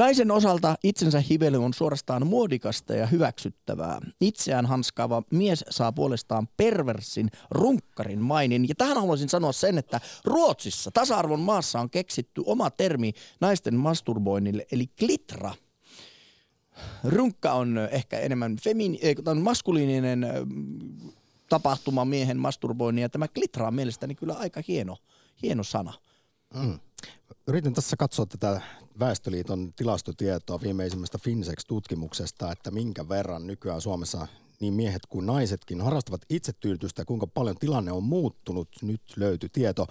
[0.00, 4.00] Naisen osalta itsensä hively on suorastaan muodikasta ja hyväksyttävää.
[4.20, 8.68] Itseään hanskaava mies saa puolestaan perversin runkkarin mainin.
[8.68, 14.66] Ja tähän haluaisin sanoa sen, että Ruotsissa tasa-arvon maassa on keksitty oma termi naisten masturboinnille,
[14.72, 15.54] eli klitra.
[17.04, 20.26] Runkka on ehkä enemmän femini- on maskuliininen
[21.48, 24.96] tapahtuma miehen masturboinnin ja tämä klitra on mielestäni kyllä aika hieno,
[25.42, 25.92] hieno sana.
[26.54, 26.78] Mm.
[27.46, 28.60] Yritin tässä katsoa tätä
[28.98, 34.26] Väestöliiton tilastotietoa viimeisimmästä Finsex-tutkimuksesta, että minkä verran nykyään Suomessa
[34.60, 38.68] niin miehet kuin naisetkin harrastavat itsetyydytystä kuinka paljon tilanne on muuttunut.
[38.82, 39.86] Nyt löytyi tieto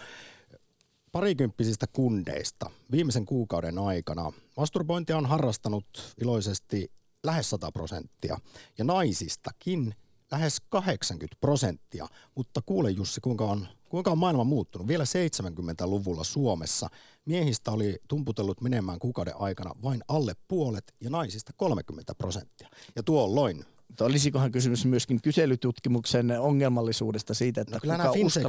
[1.11, 4.31] parikymppisistä kundeista viimeisen kuukauden aikana.
[4.57, 6.91] Masturbointia on harrastanut iloisesti
[7.23, 8.37] lähes 100 prosenttia
[8.77, 9.95] ja naisistakin
[10.31, 12.07] lähes 80 prosenttia.
[12.35, 14.87] Mutta kuule Jussi, kuinka on, kuinka on maailma muuttunut?
[14.87, 16.89] Vielä 70-luvulla Suomessa
[17.25, 22.69] miehistä oli tumputellut menemään kuukauden aikana vain alle puolet ja naisista 30 prosenttia.
[22.95, 23.65] Ja tuolloin
[24.01, 28.45] Olisikohan kysymys myöskin kyselytutkimuksen ongelmallisuudesta siitä, että no, kyllä kuka Finsex,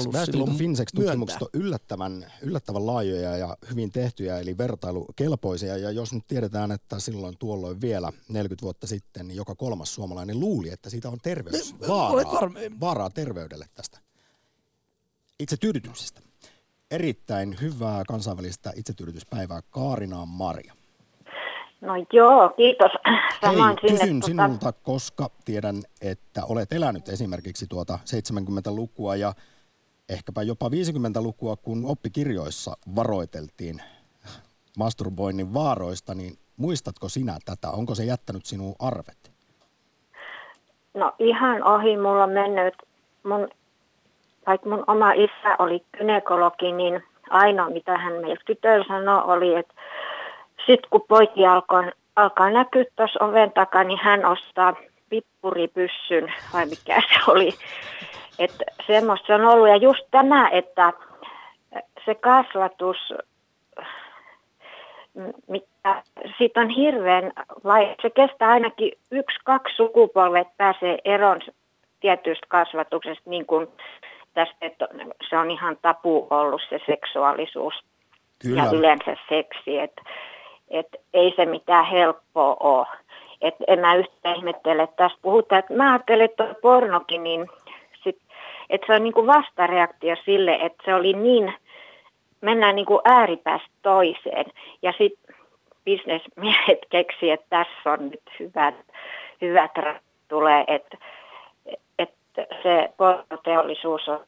[0.58, 5.76] Finsex-tutkimukset on yllättävän, yllättävän laajoja ja hyvin tehtyjä, eli vertailukelpoisia.
[5.76, 10.40] Ja jos nyt tiedetään, että silloin tuolloin vielä 40 vuotta sitten niin joka kolmas suomalainen
[10.40, 12.50] luuli, että siitä on terveys, vaaraa,
[12.80, 14.09] vaaraa terveydelle tästä
[15.40, 16.20] itse tyydytyksestä.
[16.90, 20.74] Erittäin hyvää kansainvälistä itsetyydytyspäivää Kaarinaan Maria.
[21.80, 22.92] No joo, kiitos.
[23.40, 24.26] Samoin Hei, sinne, kysyn tuota...
[24.26, 29.32] sinulta, koska tiedän, että olet elänyt esimerkiksi tuota 70-lukua ja
[30.08, 33.82] ehkäpä jopa 50-lukua, kun oppikirjoissa varoiteltiin
[34.78, 37.70] masturboinnin vaaroista, niin muistatko sinä tätä?
[37.70, 39.32] Onko se jättänyt sinun arvet?
[40.94, 42.74] No ihan ohi mulla on mennyt.
[43.22, 43.48] Mun,
[44.46, 49.74] vaikka mun oma isä oli kynekologi, niin ainoa mitä hän meille tytöillä sanoi oli, että
[50.66, 54.74] sitten kun poiki alkoi, alkaa näkyä tuossa oven takana, niin hän ostaa
[55.10, 57.52] pippuripyssyn, vai mikä se oli.
[58.38, 59.68] Että semmoista se on ollut.
[59.68, 60.92] Ja just tämä, että
[62.04, 63.14] se kasvatus,
[65.48, 66.02] mitä,
[66.38, 67.32] siitä on hirveän,
[67.64, 71.40] vai se kestää ainakin yksi, kaksi sukupolvet pääsee eron
[72.00, 73.68] tietystä kasvatuksesta, niin kuin
[74.34, 74.88] tästä, että
[75.30, 77.74] se on ihan tapu ollut se seksuaalisuus
[78.42, 78.62] Kyllä.
[78.62, 79.78] ja yleensä seksi.
[79.78, 80.02] Että
[80.70, 82.86] että ei se mitään helppoa ole.
[83.40, 87.46] Et en mä yhtään ihmettele, että tässä puhutaan, että mä ajattelen, että pornokin, niin
[88.04, 88.18] sit,
[88.70, 91.54] että se on niin kuin vastareaktio sille, että se oli niin,
[92.40, 94.44] mennään niin kuin ääripäästä toiseen.
[94.82, 95.36] Ja sitten
[95.84, 98.74] bisnesmiehet keksi, että tässä on nyt hyvät,
[99.40, 99.72] hyvät
[100.28, 100.98] tulee, että
[102.34, 104.20] se pornoteollisuus on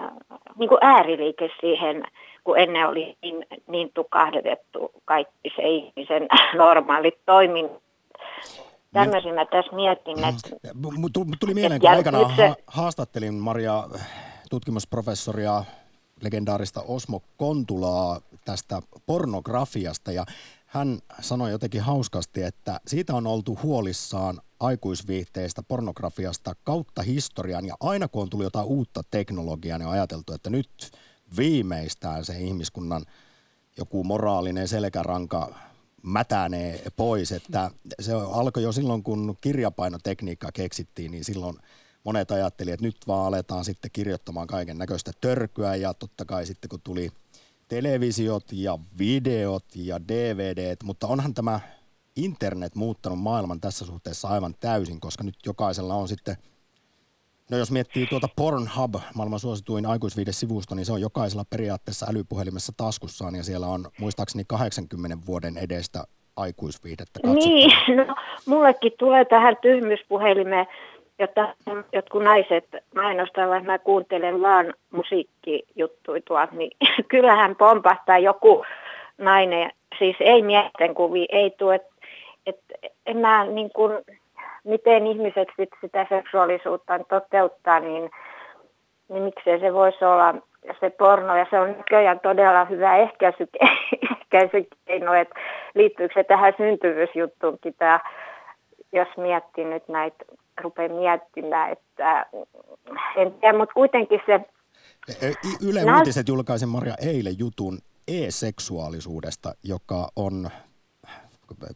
[0.00, 0.10] äh,
[0.58, 2.04] niin kuin ääriliike siihen
[2.44, 6.28] kun ennen oli niin, niin tukahdetettu kaikki se ihmisen
[6.64, 7.84] normaalit toiminnot.
[8.92, 10.50] Tämmöisen mä tässä mietin, että...
[11.40, 12.54] Tuli mieleen, kun aikanaan se...
[12.66, 13.84] haastattelin Maria
[14.50, 15.64] tutkimusprofessoria,
[16.20, 20.24] legendaarista Osmo Kontulaa tästä pornografiasta ja
[20.66, 28.08] hän sanoi jotenkin hauskasti, että siitä on oltu huolissaan aikuisviihteistä, pornografiasta kautta historian ja aina
[28.08, 30.92] kun on tullut jotain uutta teknologiaa, niin on ajateltu, että nyt
[31.36, 33.04] viimeistään se ihmiskunnan
[33.76, 35.54] joku moraalinen selkäranka
[36.02, 37.32] mätänee pois.
[37.32, 41.58] Että se alkoi jo silloin, kun kirjapainotekniikka keksittiin, niin silloin
[42.04, 46.68] monet ajattelivat, että nyt vaan aletaan sitten kirjoittamaan kaiken näköistä törkyä ja totta kai sitten
[46.68, 47.10] kun tuli
[47.68, 51.60] televisiot ja videot ja DVDt, mutta onhan tämä
[52.16, 56.36] internet muuttanut maailman tässä suhteessa aivan täysin, koska nyt jokaisella on sitten–
[57.50, 63.34] No jos miettii tuota Pornhub, maailman suosituin aikuisviidesivusto, niin se on jokaisella periaatteessa älypuhelimessa taskussaan
[63.34, 66.04] ja siellä on muistaakseni 80 vuoden edestä
[66.36, 67.54] aikuisviidettä katsottuna.
[67.54, 68.14] Niin, no
[68.46, 70.66] mullekin tulee tähän tyhmyspuhelimeen,
[71.18, 71.54] jotta
[71.92, 76.70] jotkut naiset mainostavat, että mä kuuntelen vaan musiikkijuttuja tuolta, niin
[77.10, 78.64] kyllähän pompahtaa joku
[79.18, 81.80] nainen, siis ei miesten kuvi, ei tule,
[82.46, 83.92] että et, en mä niin kuin,
[84.64, 88.10] miten ihmiset sit sitä seksuaalisuutta toteuttaa, niin,
[89.08, 90.34] niin miksei se voisi olla
[90.80, 91.36] se porno.
[91.36, 93.48] Ja se on näköjään todella hyvä ehkäisy,
[94.12, 95.34] ehkäisykeino, että
[95.74, 98.00] liittyykö se tähän syntyvyysjuttuunkin tämä,
[98.92, 100.24] jos miettii nyt näitä,
[100.60, 102.26] rupeaa miettimään, että
[103.16, 104.40] en tiedä, mutta kuitenkin se...
[105.68, 107.78] Yle Uutiset julkaisi Maria eilen jutun
[108.08, 110.50] e-seksuaalisuudesta, joka on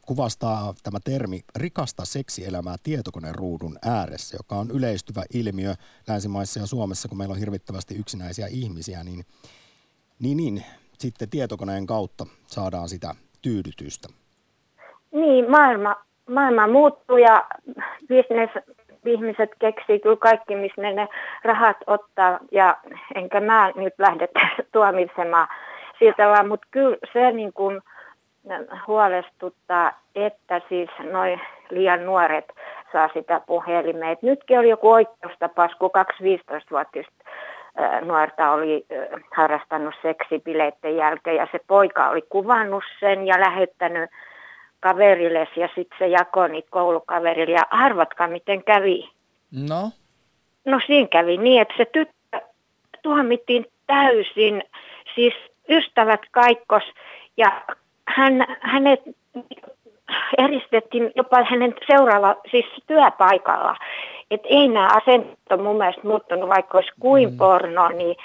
[0.06, 5.72] kuvastaa tämä termi rikasta seksielämää tietokoneen ruudun ääressä, joka on yleistyvä ilmiö
[6.08, 9.24] länsimaissa ja Suomessa, kun meillä on hirvittävästi yksinäisiä ihmisiä, niin,
[10.20, 10.64] niin, niin
[10.98, 14.08] sitten tietokoneen kautta saadaan sitä tyydytystä.
[15.12, 15.96] Niin, maailma,
[16.30, 17.44] maailma muuttuu ja
[18.08, 18.52] business,
[19.06, 21.08] ihmiset keksii kyllä kaikki, missä ne, ne
[21.44, 22.76] rahat ottaa ja
[23.14, 24.28] enkä mä nyt lähde
[24.72, 25.48] tuomitsemaan
[25.98, 27.80] siltä vaan, mutta kyllä se niin kuin–
[28.86, 32.52] huolestuttaa, että siis noin liian nuoret
[32.92, 34.12] saa sitä puhelimeen.
[34.12, 37.24] Et nytkin oli joku oikeustapaus, kun kaksi 15-vuotiaista
[38.04, 38.86] nuorta oli
[39.36, 44.10] harrastanut seksibileiden jälkeen ja se poika oli kuvannut sen ja lähettänyt
[44.80, 49.10] kaverille ja sitten se jakoi niitä koulukaverille ja arvatkaa miten kävi.
[49.68, 49.90] No?
[50.64, 52.40] No siinä kävi niin, että se tyttö
[53.02, 54.62] tuomittiin täysin,
[55.14, 55.34] siis
[55.68, 56.82] ystävät kaikkos
[57.36, 57.62] ja
[58.16, 59.00] hän, hänet
[60.38, 63.76] eristettiin jopa hänen seuraava, siis työpaikalla.
[64.30, 67.38] Että ei nämä asenteet ole mun mielestä muuttunut, vaikka olisi kuin mm.
[67.38, 68.16] porno, niin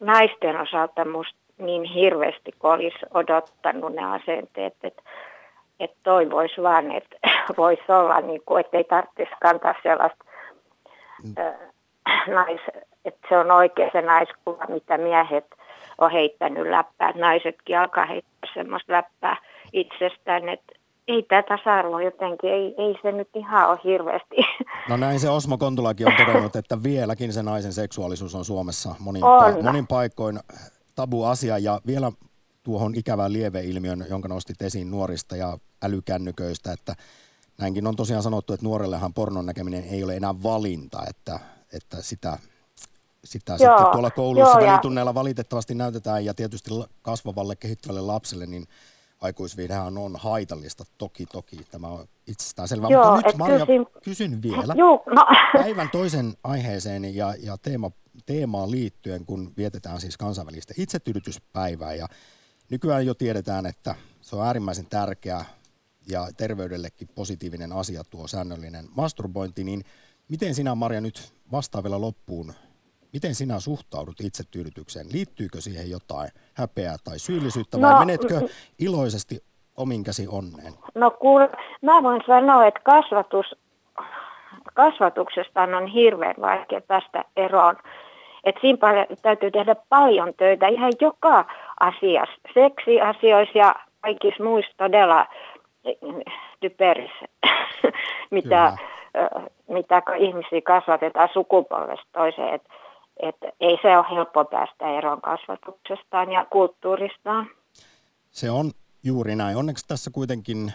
[0.00, 5.02] naisten osalta musta niin hirveästi, kun olisi odottanut ne asenteet, että
[5.80, 7.16] että toivoisi vaan, että
[7.58, 10.24] voisi olla, niin kuin, että ei tarvitsisi kantaa sellaista,
[11.24, 11.34] mm.
[12.34, 12.60] nais,
[13.04, 15.55] että se on oikein se naiskuva, mitä miehet
[15.98, 17.12] on heittänyt läppää.
[17.12, 19.36] Naisetkin alkaa heittää semmoista läppää
[19.72, 20.72] itsestään, että
[21.08, 24.36] ei tämä tasa-arvo jotenkin, ei, ei se nyt ihan ole hirveästi.
[24.88, 29.24] No näin se Osmo Kontulakin on todennut, että vieläkin se naisen seksuaalisuus on Suomessa monin,
[29.24, 29.64] on.
[29.64, 30.40] Monin paikoin
[30.94, 32.12] tabu asia ja vielä
[32.62, 36.94] tuohon ikävään lieveilmiön, jonka nostit esiin nuorista ja älykännyköistä, että
[37.58, 41.40] näinkin on tosiaan sanottu, että nuorellehan pornon näkeminen ei ole enää valinta, että,
[41.72, 42.38] että sitä,
[43.26, 46.70] sitä joo, sitten tuolla koulussa joo, välitunneilla valitettavasti näytetään ja tietysti
[47.02, 48.66] kasvavalle kehittyvälle lapselle, niin
[49.20, 52.88] aikuisviidehän on haitallista, toki toki, tämä on itsestään selvä.
[52.90, 55.26] Joo, Mutta nyt Maria, kysyn, kysyn vielä Joo, no.
[55.62, 57.90] päivän toisen aiheeseen ja, ja teema,
[58.26, 62.08] teemaan liittyen, kun vietetään siis kansainvälistä itsetyydytyspäivää ja
[62.70, 65.44] nykyään jo tiedetään, että se on äärimmäisen tärkeä
[66.08, 69.84] ja terveydellekin positiivinen asia tuo säännöllinen masturbointi, niin
[70.28, 72.54] miten sinä Maria nyt vastaavilla loppuun
[73.12, 75.06] Miten sinä suhtaudut itsetyydytykseen?
[75.12, 78.40] Liittyykö siihen jotain häpeää tai syyllisyyttä vai no, menetkö
[78.78, 79.44] iloisesti
[79.76, 80.72] omin käsi onneen?
[80.94, 81.48] No kuule,
[81.82, 83.46] mä voin sanoa, että kasvatus,
[84.74, 87.76] kasvatuksesta on hirveän vaikea päästä eroon.
[88.44, 91.44] Että siinä paljon, täytyy tehdä paljon töitä ihan joka
[91.80, 95.26] asiassa, seksiasioissa ja kaikissa muissa todella
[96.60, 97.26] typerissä,
[98.30, 98.76] mitä,
[99.68, 102.54] mitä ihmisiä kasvatetaan sukupolvesta toiseen.
[102.54, 102.68] Että
[103.22, 107.50] että ei se ole helppo päästä eroon kasvatuksestaan ja kulttuuristaan.
[108.30, 108.70] Se on
[109.04, 109.56] juuri näin.
[109.56, 110.72] Onneksi tässä kuitenkin,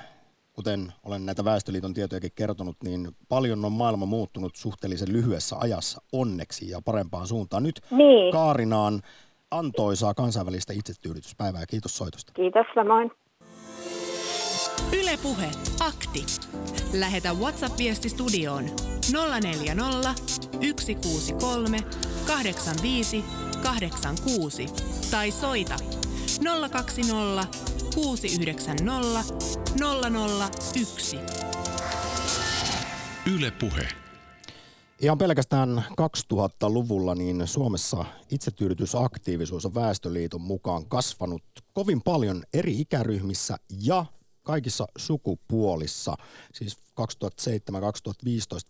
[0.53, 6.69] kuten olen näitä Väestöliiton tietojakin kertonut, niin paljon on maailma muuttunut suhteellisen lyhyessä ajassa onneksi
[6.69, 7.63] ja parempaan suuntaan.
[7.63, 8.31] Nyt niin.
[8.31, 9.01] Kaarinaan
[9.51, 11.65] antoisaa kansainvälistä itsetyydytyspäivää.
[11.69, 12.33] Kiitos soitosta.
[12.33, 13.11] Kiitos samoin.
[14.93, 16.25] Ylepuhe akti.
[16.93, 18.65] Lähetä WhatsApp-viesti studioon
[19.41, 20.13] 040
[20.79, 21.79] 163
[22.27, 23.23] 85
[23.63, 24.65] 86
[25.11, 25.75] tai soita
[26.71, 27.47] 020
[27.95, 29.23] 690
[30.75, 31.17] 001.
[33.35, 33.87] Yle Puhe.
[35.01, 44.05] Ihan pelkästään 2000-luvulla niin Suomessa itsetyydytysaktiivisuus on Väestöliiton mukaan kasvanut kovin paljon eri ikäryhmissä ja
[44.43, 46.15] kaikissa sukupuolissa,
[46.53, 46.77] siis 2007-2015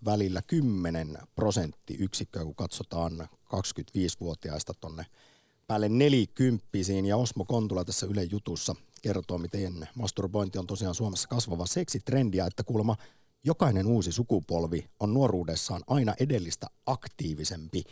[0.06, 5.06] välillä 10 prosenttiyksikköä, kun katsotaan 25-vuotiaista tonne
[5.68, 7.06] päälle nelikymppisiin.
[7.06, 12.46] Ja Osmo Kontula tässä Yle Jutussa kertoo, miten masturbointi on tosiaan Suomessa kasvava seksitrendi ja
[12.46, 12.96] että kuulemma
[13.44, 17.84] jokainen uusi sukupolvi on nuoruudessaan aina edellistä aktiivisempi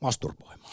[0.00, 0.70] masturboimaan.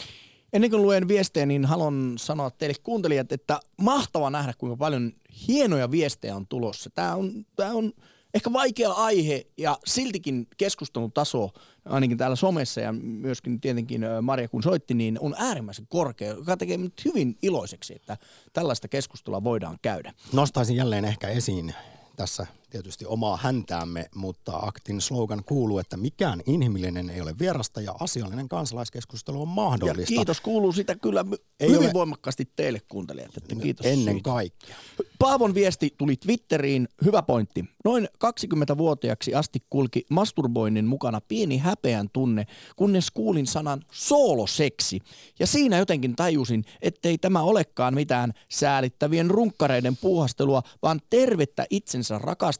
[0.52, 5.12] Ennen kuin luen viestejä, niin haluan sanoa teille kuuntelijat, että mahtava nähdä, kuinka paljon
[5.48, 6.90] hienoja viestejä on tulossa.
[6.90, 7.92] Tämä on, tämä on
[8.34, 11.50] ehkä vaikea aihe ja siltikin keskustelun taso,
[11.84, 16.76] ainakin täällä somessa ja myöskin tietenkin Maria kun soitti, niin on äärimmäisen korkea, joka tekee
[16.76, 18.16] nyt hyvin iloiseksi, että
[18.52, 20.12] tällaista keskustelua voidaan käydä.
[20.32, 21.74] Nostaisin jälleen ehkä esiin
[22.16, 27.94] tässä tietysti omaa häntäämme, mutta aktin slogan kuuluu, että mikään inhimillinen ei ole vierasta ja
[28.00, 30.00] asiallinen kansalaiskeskustelu on mahdollista.
[30.00, 31.24] Ja kiitos kuuluu sitä kyllä
[31.60, 31.92] ei hyvin ole...
[31.92, 33.36] voimakkaasti teille kuuntelijat.
[33.36, 34.30] Että kiitos Ennen siitä.
[34.30, 34.76] kaikkea.
[35.18, 36.88] Paavon viesti tuli Twitteriin.
[37.04, 37.64] Hyvä pointti.
[37.84, 45.00] Noin 20-vuotiaaksi asti kulki masturboinnin mukana pieni häpeän tunne, kunnes kuulin sanan sooloseksi.
[45.38, 52.59] Ja siinä jotenkin tajusin, ettei tämä olekaan mitään säälittävien runkkareiden puuhastelua, vaan tervettä itsensä rakastamista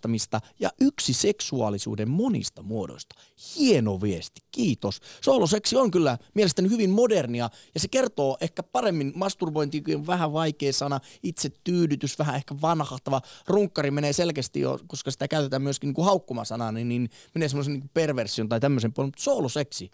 [0.60, 3.14] ja yksi seksuaalisuuden monista muodoista.
[3.56, 5.00] Hieno viesti, kiitos.
[5.20, 11.00] Sooloseksi on kyllä mielestäni hyvin modernia ja se kertoo ehkä paremmin masturbointi, vähän vaikea sana,
[11.22, 13.20] itse tyydytys, vähän ehkä vanhahtava.
[13.48, 17.72] Runkkari menee selkeästi jo, koska sitä käytetään myöskin niin kuin haukkumasana, niin, niin menee semmoisen
[17.72, 19.90] niin perversion tai tämmöisen puolen, mutta sooloseksi,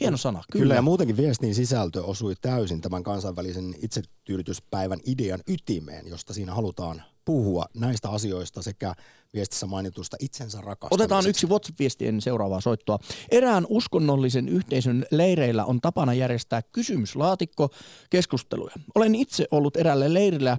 [0.00, 0.62] Hieno sana, kyllä.
[0.62, 7.02] Kyllä, ja muutenkin viestin sisältö osui täysin tämän kansainvälisen itsetyydytyspäivän idean ytimeen, josta siinä halutaan
[7.24, 8.94] puhua näistä asioista sekä
[9.34, 10.94] viestissä mainitusta itsensä rakastamisesta.
[10.94, 12.98] Otetaan yksi WhatsApp-viestien seuraavaa soittoa.
[13.30, 17.70] Erään uskonnollisen yhteisön leireillä on tapana järjestää kysymyslaatikko
[18.10, 18.74] keskusteluja.
[18.94, 20.58] Olen itse ollut eräällä leirillä.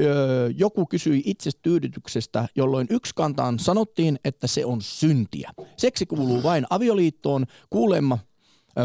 [0.00, 5.50] Öö, joku kysyi itsetyydytyksestä, jolloin yksi kantaan sanottiin, että se on syntiä.
[5.76, 7.46] Seksi kuuluu vain avioliittoon.
[7.70, 8.18] Kuulemma,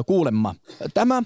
[0.06, 0.56] kuulemma.
[0.94, 1.24] Tämä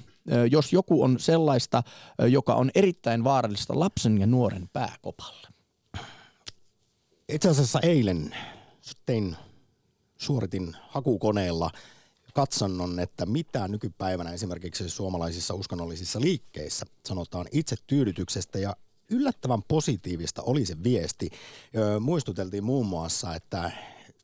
[0.51, 1.83] jos joku on sellaista,
[2.29, 5.52] joka on erittäin vaarallista lapsen ja nuoren pääkopalle
[7.33, 8.35] itse asiassa eilen
[9.05, 9.35] tein,
[10.17, 11.71] suoritin hakukoneella
[12.33, 18.75] katsannon, että mitä nykypäivänä esimerkiksi suomalaisissa uskonnollisissa liikkeissä sanotaan itse tyydytyksestä ja
[19.09, 21.29] yllättävän positiivista oli se viesti.
[21.99, 23.71] Muistuteltiin muun muassa, että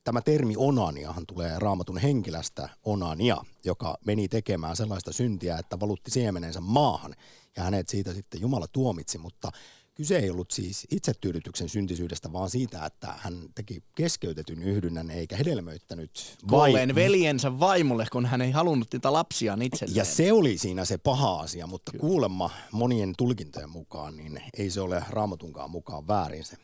[0.04, 6.62] tämä termi onaniahan tulee raamatun henkilästä onania, joka meni tekemään sellaista syntiä, että valutti siemenensä
[6.62, 7.16] maahan
[7.58, 9.52] ja hänet siitä sitten Jumala tuomitsi, mutta
[10.00, 16.38] kyse ei ollut siis itsetyydytyksen syntisyydestä, vaan siitä, että hän teki keskeytetyn yhdynnän eikä hedelmöittänyt
[16.52, 16.74] vai...
[16.96, 19.96] veljensä vaimolle, kun hän ei halunnut niitä lapsiaan itselleen.
[19.96, 22.02] Ja se oli siinä se paha asia, mutta Kyllä.
[22.02, 26.58] kuulemma monien tulkintojen mukaan, niin ei se ole raamatunkaan mukaan väärin se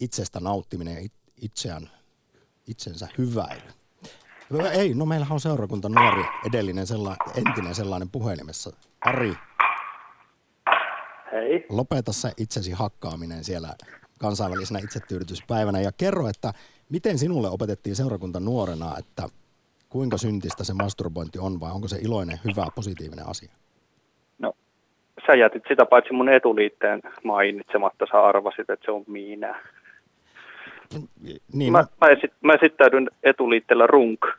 [0.00, 1.90] itsestä nauttiminen ja itseään,
[2.66, 3.70] itsensä hyväily.
[4.72, 8.72] Ei, no meillähän on seurakunta nuori edellinen sellainen, entinen sellainen puhelimessa.
[9.00, 9.34] Ari,
[11.32, 11.66] Hei.
[11.68, 13.68] Lopeta se itsesi hakkaaminen siellä
[14.20, 16.52] kansainvälisenä itsetyydytyspäivänä ja kerro, että
[16.88, 19.22] miten sinulle opetettiin seurakunta nuorena, että
[19.88, 23.52] kuinka syntistä se masturbointi on vai onko se iloinen, hyvä, positiivinen asia?
[24.38, 24.52] No,
[25.26, 29.62] sä jätit sitä paitsi mun etuliitteen mainitsematta, sä arvasit, että se on minä.
[31.52, 31.86] Niin, mä, no.
[32.00, 34.20] mä, esit, mä esittäydyn etuliitteellä runk.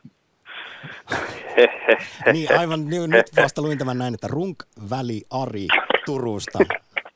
[2.34, 5.68] niin aivan nyt vasta luin tämän näin, että Runk Väli Ari
[6.06, 6.60] Turusta.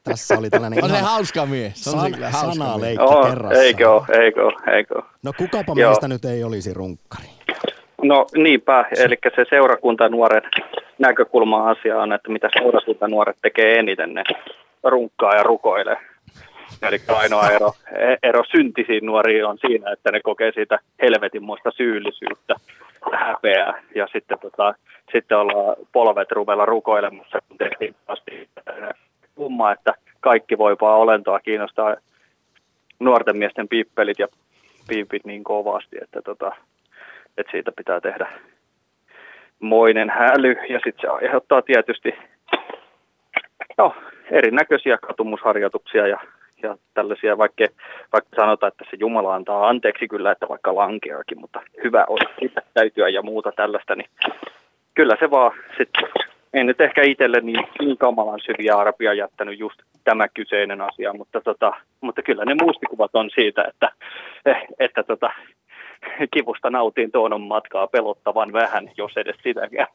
[0.04, 1.88] Tässä oli tällainen on se hauska mies.
[1.88, 3.62] On san, hauska sanaleikki oh, kerrassa.
[3.62, 4.42] Eikö, eikö,
[4.74, 5.02] eikö.
[5.24, 5.90] No kukapa Joo.
[5.90, 7.28] meistä nyt ei olisi runkkari?
[8.04, 10.42] No niinpä, eli se seurakuntanuoren
[11.00, 14.24] näkökulma asia on, että mitä seurakuntanuoret tekee eniten, ne
[14.84, 15.98] runkkaa ja rukoilee.
[16.82, 17.74] Eli ainoa ero,
[18.24, 22.56] ero syntisiin nuoriin on siinä, että ne kokee siitä helvetinmoista syyllisyyttä,
[23.14, 23.84] häpeää.
[23.96, 24.74] Ja sitten, tota,
[25.12, 28.50] sitten ollaan polvet ruvella rukoilemassa, kun tehtiin asti
[29.36, 31.96] kumma, että kaikki voipaa olentoa kiinnostaa
[33.00, 34.28] nuorten miesten pippelit ja
[34.88, 36.56] piipit niin kovasti, että, tota,
[37.38, 38.28] että siitä pitää tehdä
[39.60, 40.56] moinen häly.
[40.70, 42.16] Ja sitten se aiheuttaa tietysti
[43.78, 43.96] no,
[44.32, 46.20] erinäköisiä katumusharjoituksia ja
[46.64, 47.66] ja tällaisia, vaikka,
[48.14, 52.20] vaikka sanotaan, että se Jumala antaa anteeksi kyllä, että vaikka lankeakin, mutta hyvä on
[52.74, 54.10] täytyä ja muuta tällaista, niin
[54.94, 56.10] kyllä se vaan sitten,
[56.54, 61.42] en nyt ehkä itselle niin, niin kamalan syviä arpia jättänyt just tämä kyseinen asia, mutta,
[61.42, 63.92] tota, mutta kyllä ne muistikuvat on siitä, että,
[64.80, 65.30] että tota,
[66.34, 69.88] kivusta nautin tuonon matkaa pelottavan vähän, jos edes sitäkään.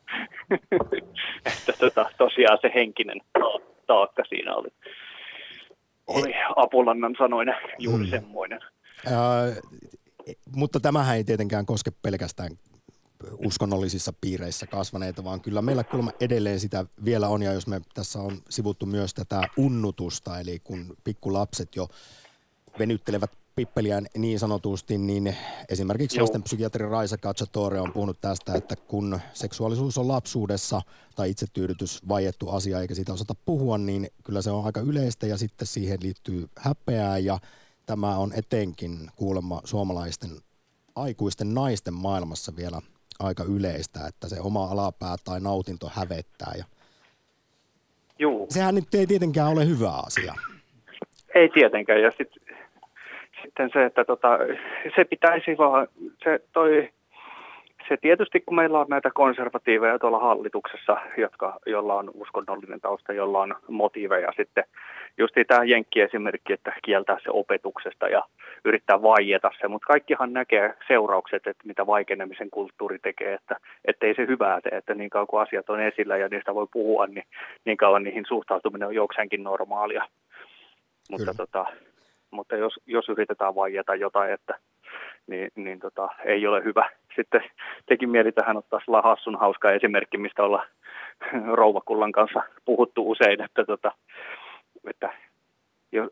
[1.46, 3.20] että tota, tosiaan se henkinen
[3.86, 4.68] taakka siinä oli
[6.12, 8.10] oli Apolannan sanoinen juuri mm.
[8.10, 8.60] semmoinen.
[9.06, 9.58] Äh,
[10.56, 12.50] mutta tämähän ei tietenkään koske pelkästään
[13.46, 18.18] uskonnollisissa piireissä kasvaneita, vaan kyllä meillä kuulemma edelleen sitä vielä on, ja jos me tässä
[18.18, 21.88] on sivuttu myös tätä unnutusta, eli kun pikkulapset jo
[22.78, 25.36] venyttelevät pippeliään niin sanotusti, niin
[25.68, 26.22] esimerkiksi Joo.
[26.22, 30.82] lastenpsykiatri Raisa Katsatore on puhunut tästä, että kun seksuaalisuus on lapsuudessa
[31.16, 35.36] tai itsetyydytys vaiettu asia eikä siitä osata puhua, niin kyllä se on aika yleistä ja
[35.36, 37.38] sitten siihen liittyy häpeää ja
[37.86, 40.30] tämä on etenkin kuulemma suomalaisten
[40.96, 42.80] aikuisten naisten maailmassa vielä
[43.18, 46.53] aika yleistä, että se oma alapää tai nautinto hävettää.
[46.59, 46.64] Ja
[48.18, 48.46] Juu.
[48.50, 50.34] Sehän nyt ei tietenkään ole hyvä asia.
[51.34, 52.41] Ei tietenkään, ja sitten
[53.43, 54.38] sitten se, että tota,
[54.97, 55.86] se pitäisi vaan,
[56.24, 56.88] se toi,
[57.88, 63.40] se tietysti kun meillä on näitä konservatiiveja tuolla hallituksessa, jotka, jolla on uskonnollinen tausta, jolla
[63.40, 64.64] on motiiveja sitten,
[65.18, 68.22] just tämä Jenkki-esimerkki, että kieltää se opetuksesta ja
[68.64, 73.38] yrittää vaieta se, mutta kaikkihan näkee seuraukset, että mitä vaikenemisen kulttuuri tekee,
[73.84, 76.66] että ei se hyvää tee, että niin kauan kuin asiat on esillä ja niistä voi
[76.72, 77.24] puhua, niin
[77.64, 80.09] niin kauan niihin suhtautuminen on jokseenkin normaalia.
[81.11, 81.66] Mutta tota,
[82.33, 84.59] mutta jos, jos yritetään vaieta jotain, että
[85.26, 86.91] niin, niin tota, ei ole hyvä.
[87.16, 87.43] Sitten
[87.87, 90.68] teki mieli tähän ottaa sellainen hassun hauska esimerkki, mistä ollaan
[91.59, 93.93] rouvakullan kanssa puhuttu usein, että, tota,
[94.91, 95.12] että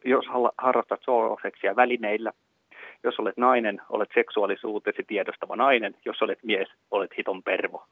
[0.05, 0.25] jos
[0.59, 2.33] harrastat sooloseksia välineillä,
[3.05, 7.87] jos olet nainen, olet seksuaalisuutesi tiedostava nainen, jos olet mies, olet hiton pervo.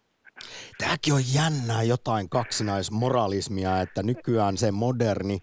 [0.79, 5.39] Tämäkin on jännää jotain kaksinaismoralismia, että nykyään se moderni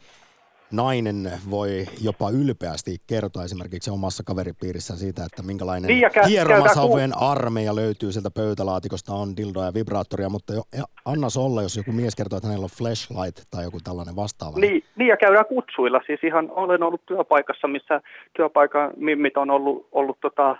[0.76, 7.26] nainen voi jopa ylpeästi kertoa esimerkiksi omassa kaveripiirissä siitä, että minkälainen niin hieromasauvojen ku...
[7.26, 11.92] armeija löytyy sieltä pöytälaatikosta, on dildoa ja vibraattoria, mutta jo, ja anna olla, jos joku
[11.92, 14.60] mies kertoo, että hänellä on flashlight tai joku tällainen vastaava.
[14.60, 16.02] Niin, niin ja käydään kutsuilla.
[16.06, 18.02] Siis ihan olen ollut työpaikassa, missä
[18.34, 20.58] työpaikan mimmit on ollut, ollut tota,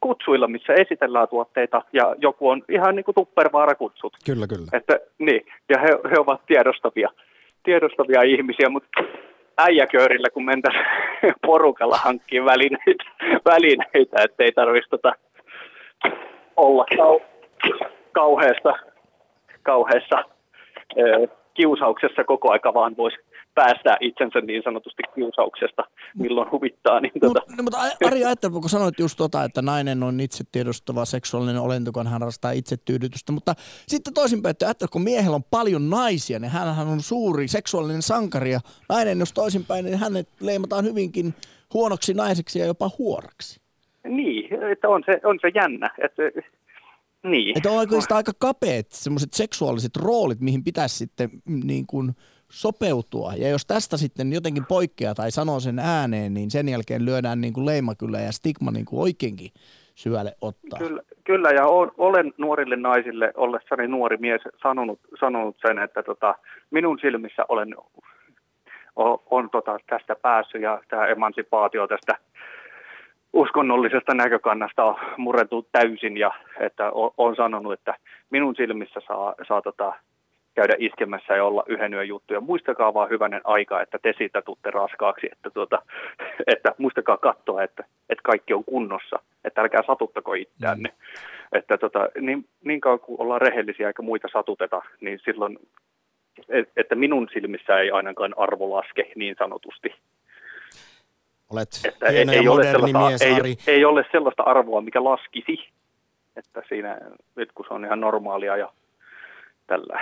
[0.00, 4.16] kutsuilla, missä esitellään tuotteita ja joku on ihan niin kuin tuppervaara kutsut.
[4.24, 4.66] Kyllä, kyllä.
[4.72, 7.08] Että, niin, ja he, he ovat tiedostavia,
[7.64, 8.88] tiedostavia ihmisiä, mutta
[9.62, 10.84] äijäköörillä, kun mentäisiin
[11.46, 13.04] porukalla hankkia välineitä,
[13.44, 15.12] välineitä ettei tarvitsisi tota
[16.56, 17.20] olla kau,
[18.12, 18.72] kauheassa,
[19.62, 20.24] kauheassa
[20.98, 23.16] ö, kiusauksessa koko aika, vaan voisi
[23.60, 25.82] päästää itsensä niin sanotusti kiusauksesta,
[26.18, 27.00] milloin huvittaa.
[27.00, 30.44] Niin Mut, tota, no, mutta Ari- ajattelee, kun sanoit just tota, että nainen on itse
[30.52, 33.54] tiedostava seksuaalinen olento, kun hän harrastaa itsetyydytystä, mutta
[33.88, 38.50] sitten toisinpäin, että ajattelee, kun miehellä on paljon naisia, niin hän on suuri seksuaalinen sankari
[38.50, 41.34] ja nainen, jos toisinpäin, niin hänet leimataan hyvinkin
[41.74, 43.60] huonoksi naiseksi ja jopa huoraksi.
[44.08, 45.90] niin, että on se, on se jännä.
[46.04, 46.22] Että,
[47.22, 47.58] niin.
[47.58, 52.12] Että on oikeastaan aika kapeat semmoiset seksuaaliset roolit, mihin pitäisi sitten mm, niin kuin
[52.50, 53.32] sopeutua.
[53.36, 57.52] Ja jos tästä sitten jotenkin poikkeaa tai sanoo sen ääneen, niin sen jälkeen lyödään niin
[57.52, 59.50] kuin leima kyllä ja stigma niin kuin oikeinkin
[59.94, 60.78] syvälle ottaa.
[60.78, 66.34] Kyllä, kyllä ja on, olen nuorille naisille ollessani nuori mies sanonut, sanonut sen, että tota,
[66.70, 67.74] minun silmissä olen
[68.96, 72.18] on, on tota, tästä päässyt ja tämä emansipaatio tästä
[73.32, 76.30] uskonnollisesta näkökannasta on murentu täysin ja
[76.60, 77.94] että on, on sanonut, että
[78.30, 79.92] minun silmissä saa, saa tota,
[80.54, 82.40] käydä iskemässä ja olla yhden yön juttuja.
[82.40, 85.82] Muistakaa vaan hyvänen aika, että te siitä tutte raskaaksi, että, tuota,
[86.54, 90.88] että muistakaa katsoa, että, että kaikki on kunnossa, että älkää satuttako itseänne.
[90.88, 91.58] Mm.
[91.58, 95.58] Että tota, niin, niin kauan kuin ollaan rehellisiä eikä muita satuteta, niin silloin,
[96.48, 99.94] et- että minun silmissä ei ainakaan arvo laske niin sanotusti.
[101.50, 102.64] Olet Että ei, ei, ole
[103.08, 103.56] mies, ei, Ari.
[103.66, 105.68] ei ole sellaista arvoa, mikä laskisi,
[106.36, 106.98] että siinä,
[107.36, 108.72] nyt kun se on ihan normaalia ja
[109.70, 110.00] tällä.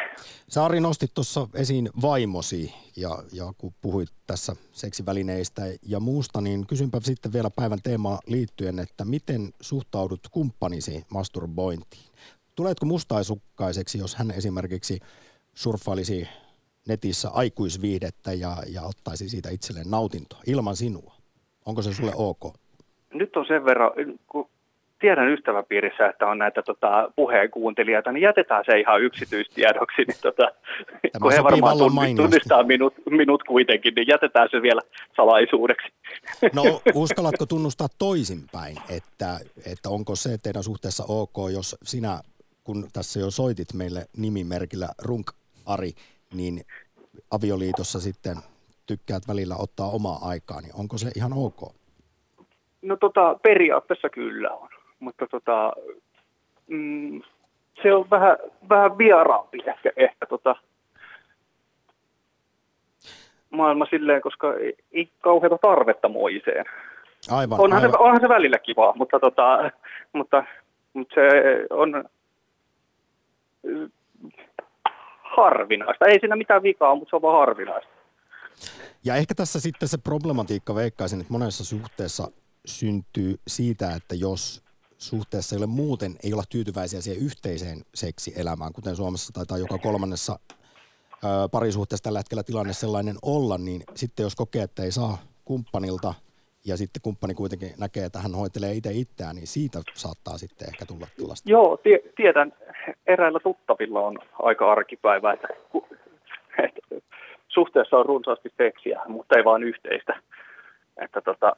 [0.48, 6.66] Sä Ari nostit tuossa esiin vaimosi ja, ja kun puhuit tässä seksivälineistä ja muusta, niin
[6.66, 12.08] kysynpä sitten vielä päivän teemaan liittyen, että miten suhtaudut kumppanisi masturbointiin?
[12.54, 15.00] Tuletko mustaisukkaiseksi, jos hän esimerkiksi
[15.54, 16.28] surffailisi
[16.88, 21.14] netissä aikuisviihdettä ja, ja ottaisi siitä itselleen nautintoa ilman sinua?
[21.66, 22.54] Onko se sulle ok?
[23.14, 23.90] nyt on sen verran,
[24.26, 24.48] kun
[24.98, 30.02] tiedän ystäväpiirissä, että on näitä tota, puheen kuuntelijoita, niin jätetään se ihan yksityistiedoksi.
[30.08, 30.50] Niin, tota,
[31.22, 34.80] kun he varmaan tunnistaa minut, minut kuitenkin, niin jätetään se vielä
[35.16, 35.88] salaisuudeksi.
[36.54, 36.62] No
[36.94, 39.38] uskallatko tunnustaa toisinpäin, että,
[39.72, 42.20] että onko se teidän suhteessa ok, jos sinä,
[42.64, 45.30] kun tässä jo soitit meille nimimerkillä Runk
[45.66, 45.92] Ari,
[46.34, 46.60] niin
[47.30, 48.36] avioliitossa sitten
[48.86, 51.74] tykkäät välillä ottaa omaa aikaa, niin onko se ihan ok?
[52.82, 54.68] No tota, periaatteessa kyllä on,
[55.00, 55.72] mutta tota,
[56.68, 57.22] mm,
[57.82, 58.36] se on vähän,
[58.68, 60.56] vähän vieraampi ehkä, ehkä tota,
[63.50, 66.64] maailma silleen, koska ei, ei kauheata tarvetta moiseen.
[67.30, 68.00] Aivan, Onhan se, aivan.
[68.00, 69.70] onhan se välillä kivaa, mutta, tota,
[70.12, 70.44] mutta,
[70.92, 71.30] mutta se
[71.70, 72.04] on
[75.22, 76.06] harvinaista.
[76.06, 77.90] Ei siinä mitään vikaa, mutta se on vaan harvinaista.
[79.04, 82.28] Ja ehkä tässä sitten se problematiikka veikkaisin, että monessa suhteessa
[82.66, 84.67] syntyy siitä, että jos
[84.98, 90.38] suhteessa ole muuten, ei olla tyytyväisiä siihen yhteiseen seksielämään, kuten Suomessa taitaa joka kolmannessa
[91.12, 96.14] ö, parisuhteessa tällä hetkellä tilanne sellainen olla, niin sitten jos kokee, että ei saa kumppanilta
[96.66, 100.86] ja sitten kumppani kuitenkin näkee, että hän hoitelee itse itseään, niin siitä saattaa sitten ehkä
[100.86, 101.50] tulla tällaista.
[101.50, 102.52] Joo, tie, tiedän,
[103.06, 105.48] eräillä tuttavilla on aika arkipäivä, että,
[106.64, 106.80] että
[107.48, 110.20] suhteessa on runsaasti seksiä, mutta ei vaan yhteistä.
[111.04, 111.56] Että tota,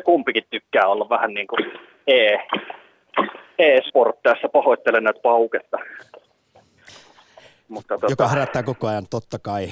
[0.00, 1.72] kumpikin tykkää olla vähän niin kuin
[2.06, 2.36] e,
[3.58, 5.78] e-sport tässä, pahoittelen näitä pauketta.
[7.68, 9.68] Mutta tota, Joka herättää koko ajan totta kai,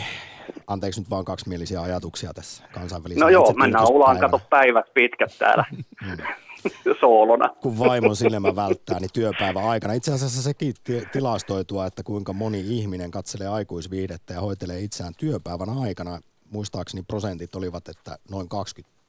[0.66, 5.64] anteeksi nyt vaan kaksimielisiä ajatuksia tässä kansainvälisessä no joo, mennään ulaan, kato päivät pitkät täällä
[7.00, 7.48] soolona.
[7.60, 9.94] kun vaimon silmä välttää, niin työpäivän aikana.
[9.94, 15.78] Itse asiassa sekin ti- tilastoitua, että kuinka moni ihminen katselee aikuisviihdettä ja hoitelee itseään työpäivän
[15.82, 16.20] aikana.
[16.50, 18.99] Muistaakseni prosentit olivat, että noin 20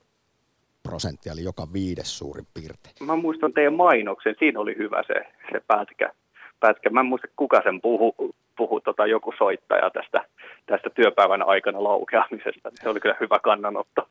[0.83, 2.95] prosenttia, eli joka viides suurin piirtein.
[2.99, 5.13] Mä muistan teidän mainoksen, siinä oli hyvä se,
[5.51, 6.13] se pätkä.
[6.59, 6.89] pätkä.
[6.89, 10.25] Mä en muista, kuka sen puhu, puhu tota, joku soittaja tästä,
[10.65, 12.71] tästä työpäivän aikana laukeamisesta.
[12.81, 14.01] Se oli kyllä hyvä kannanotto.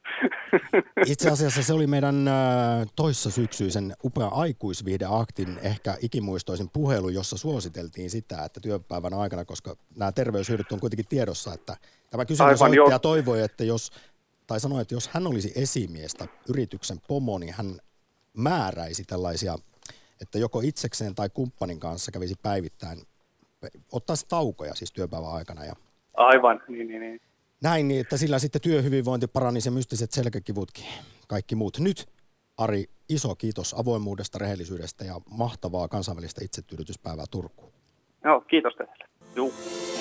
[1.12, 2.35] Itse asiassa se oli meidän äh,
[2.97, 10.12] toissa syksyisen upea aikuisviihdeaktin ehkä ikimuistoisin puhelu, jossa suositeltiin sitä, että työpäivän aikana, koska nämä
[10.12, 11.77] terveyshyödyt on kuitenkin tiedossa, että
[12.11, 12.99] tämä kysyvä Aivan, soittaja joo.
[12.99, 13.91] toivoi, että jos,
[14.51, 17.66] tai sanoi, että jos hän olisi esimiestä yrityksen pomo, niin hän
[18.36, 19.55] määräisi tällaisia,
[20.20, 22.98] että joko itsekseen tai kumppanin kanssa kävisi päivittäin,
[23.92, 25.72] ottaisi taukoja siis työpäivän aikana ja
[26.14, 27.20] Aivan, niin, niin, niin.
[27.62, 30.86] näin, niin että sillä sitten työhyvinvointi parani se mystiset selkäkivutkin,
[31.28, 31.78] kaikki muut.
[31.78, 32.09] Nyt
[32.59, 37.72] Ari, iso kiitos avoimuudesta, rehellisyydestä ja mahtavaa kansainvälistä itsetyydytyspäivää Turkuun.
[38.24, 39.05] Joo, kiitos teille.
[39.36, 39.55] Juu.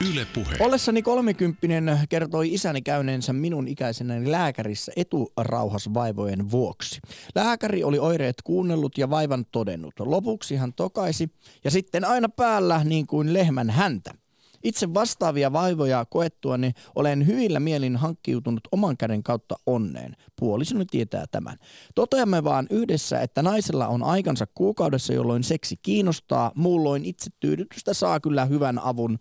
[0.00, 0.56] Yle Puhe.
[0.60, 7.00] Ollessani kolmekymppinen kertoi isäni käyneensä minun ikäisenäni lääkärissä eturauhasvaivojen vuoksi.
[7.34, 9.94] Lääkäri oli oireet kuunnellut ja vaivan todennut.
[10.00, 11.30] Lopuksi hän tokaisi
[11.64, 14.14] ja sitten aina päällä niin kuin lehmän häntä.
[14.64, 20.16] Itse vastaavia vaivoja koettuani olen hyvillä mielin hankkiutunut oman käden kautta onneen.
[20.40, 21.56] Puolisoni tietää tämän.
[21.94, 26.52] Toteamme vaan yhdessä, että naisella on aikansa kuukaudessa, jolloin seksi kiinnostaa.
[26.54, 29.18] Muulloin itse tyydytystä saa kyllä hyvän avun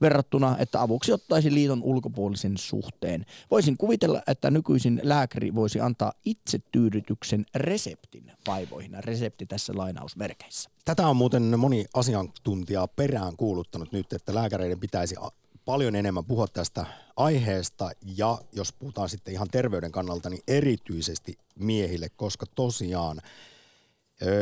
[0.00, 3.26] verrattuna, että avuksi ottaisi liiton ulkopuolisen suhteen.
[3.50, 9.04] Voisin kuvitella, että nykyisin lääkäri voisi antaa itse tyydytyksen reseptin vaivoihin.
[9.04, 10.70] Resepti tässä lainausmerkeissä.
[10.84, 15.14] Tätä on muuten moni asiantuntija perään kuuluttanut nyt, että lääkäreiden pitäisi
[15.64, 16.86] paljon enemmän puhua tästä
[17.16, 23.20] aiheesta ja jos puhutaan sitten ihan terveyden kannalta, niin erityisesti miehille, koska tosiaan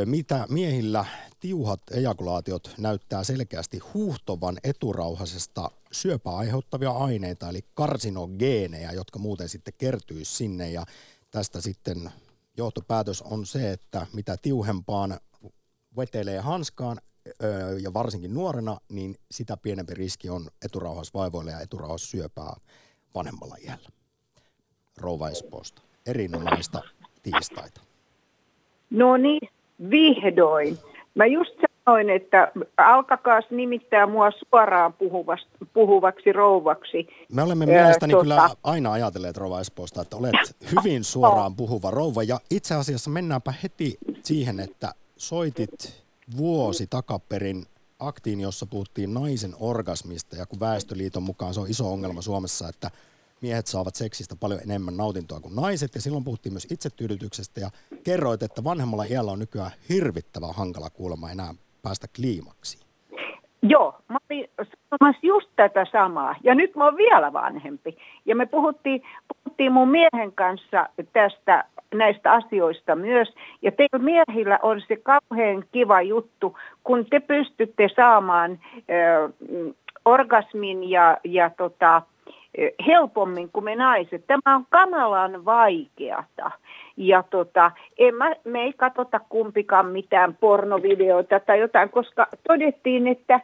[0.05, 1.05] mitä miehillä
[1.41, 10.35] tiuhat ejakulaatiot näyttää selkeästi huuhtovan eturauhasesta syöpää aiheuttavia aineita, eli karsinogeenejä, jotka muuten sitten kertyisi
[10.35, 10.87] sinne ja
[11.31, 12.11] tästä sitten
[12.57, 15.21] johtopäätös on se, että mitä tiuhempaan
[15.97, 17.01] vetelee hanskaan
[17.81, 22.57] ja varsinkin nuorena, niin sitä pienempi riski on eturauhasvaivoille ja eturauhassyöpää
[23.15, 23.89] vanhemmalla iällä.
[24.97, 25.83] Rouva Espoosta.
[26.07, 26.83] Erinomaista
[27.23, 27.81] tiistaita.
[28.91, 29.49] No niin,
[29.91, 30.79] vihdoin.
[31.15, 31.55] Mä just
[31.85, 34.95] sanoin, että alkakaas nimittää mua suoraan
[35.73, 37.09] puhuvaksi rouvaksi.
[37.33, 42.23] Me olemme mielestäni tota- kyllä aina ajatelleet Rouva Espoosta, että olet hyvin suoraan puhuva rouva.
[42.23, 46.05] Ja itse asiassa mennäänpä heti siihen, että soitit
[46.37, 47.67] vuosi takaperin
[47.99, 50.37] aktiin, jossa puhuttiin naisen orgasmista.
[50.37, 52.91] Ja kun Väestöliiton mukaan se on iso ongelma Suomessa, että
[53.45, 55.95] miehet saavat seksistä paljon enemmän nautintoa kuin naiset.
[55.95, 57.71] Ja silloin puhuttiin myös itsetyydytyksestä ja
[58.05, 62.85] kerroit, että vanhemmalla iällä on nykyään hirvittävän hankala kuulemma enää päästä kliimaksiin.
[63.63, 66.35] Joo, mä olin sanomassa just tätä samaa.
[66.43, 67.97] Ja nyt mä oon vielä vanhempi.
[68.27, 71.65] Ja me puhuttiin, puhuttiin mun miehen kanssa tästä
[71.95, 73.29] näistä asioista myös.
[73.63, 78.59] Ja teillä miehillä on se kauhean kiva juttu, kun te pystytte saamaan
[78.91, 79.33] ö,
[80.05, 82.03] orgasmin ja, ja tota,
[82.87, 84.27] helpommin kuin me naiset.
[84.27, 86.51] Tämä on kamalan vaikeata.
[86.97, 93.41] Ja tota, en mä, me ei katsota kumpikaan mitään pornovideoita tai jotain, koska todettiin, että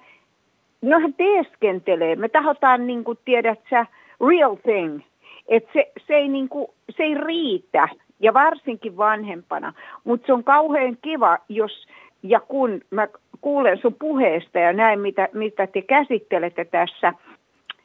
[0.82, 2.16] no hän teeskentelee.
[2.16, 3.86] Me tahotaan, niin kuin tiedät sä,
[4.28, 5.00] real thing.
[5.48, 7.88] Että se, se, ei niin kuin, se ei riitä,
[8.20, 9.72] ja varsinkin vanhempana.
[10.04, 11.86] Mutta se on kauhean kiva, jos
[12.22, 13.08] ja kun mä
[13.40, 17.12] kuulen sun puheesta ja näin, mitä, mitä te käsittelette tässä,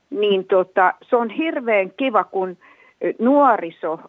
[0.09, 2.57] niin tota, se on hirveän kiva, kun
[3.19, 3.99] nuoriso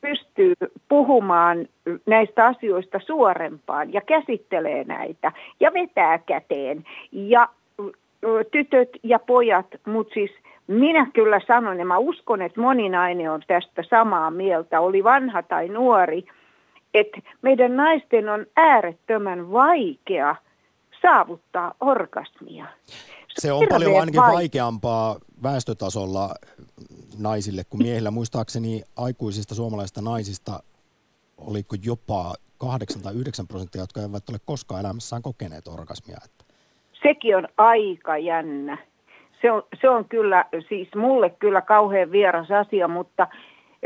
[0.00, 0.54] pystyy
[0.88, 1.68] puhumaan
[2.06, 6.84] näistä asioista suorempaan ja käsittelee näitä ja vetää käteen.
[7.12, 7.48] Ja
[8.50, 10.30] tytöt ja pojat, mutta siis
[10.66, 15.42] minä kyllä sanon, ja mä uskon, että moni nainen on tästä samaa mieltä, oli vanha
[15.42, 16.24] tai nuori,
[16.94, 20.36] että meidän naisten on äärettömän vaikea
[21.02, 22.66] saavuttaa orgasmia.
[23.38, 26.34] Se on paljon ainakin vaik- vaikeampaa väestötasolla
[27.18, 28.10] naisille kuin miehillä.
[28.10, 30.60] Muistaakseni aikuisista suomalaisista naisista
[31.38, 36.18] oliko jopa 8 tai 9 prosenttia, jotka eivät ole koskaan elämässään kokeneet orgasmia.
[37.02, 38.78] Sekin on aika jännä.
[39.42, 43.26] Se on, se on kyllä, siis mulle kyllä kauhean vieras asia, mutta,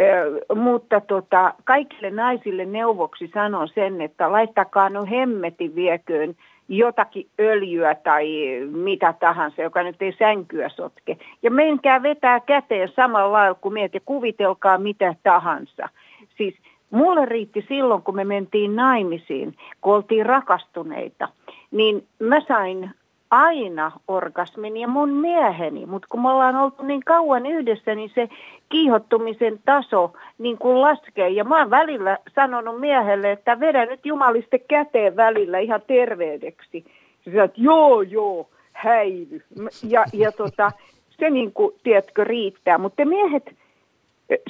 [0.01, 6.36] ö, mutta tota, kaikille naisille neuvoksi sanon sen, että laittakaa no hemmetin vieköön
[6.70, 8.26] jotakin öljyä tai
[8.70, 11.16] mitä tahansa, joka nyt ei sänkyä sotke.
[11.42, 15.88] Ja menkää vetää käteen samalla lailla kuin miehet ja kuvitelkaa mitä tahansa.
[16.36, 16.54] Siis
[16.90, 21.28] mulle riitti silloin, kun me mentiin naimisiin, kun oltiin rakastuneita,
[21.70, 22.90] niin mä sain
[23.31, 28.28] aina orgasmin ja mun mieheni, mutta kun me ollaan oltu niin kauan yhdessä, niin se
[28.68, 31.28] kiihottumisen taso niin kuin laskee.
[31.28, 36.85] Ja mä oon välillä sanonut miehelle, että vedä nyt jumaliste käteen välillä ihan terveydeksi.
[37.24, 39.43] Se sanoo, että joo, joo, häivy.
[39.89, 40.72] Ja, ja tota,
[41.11, 42.78] se niin kuin, tiedätkö, riittää.
[42.78, 43.57] Mutta miehet,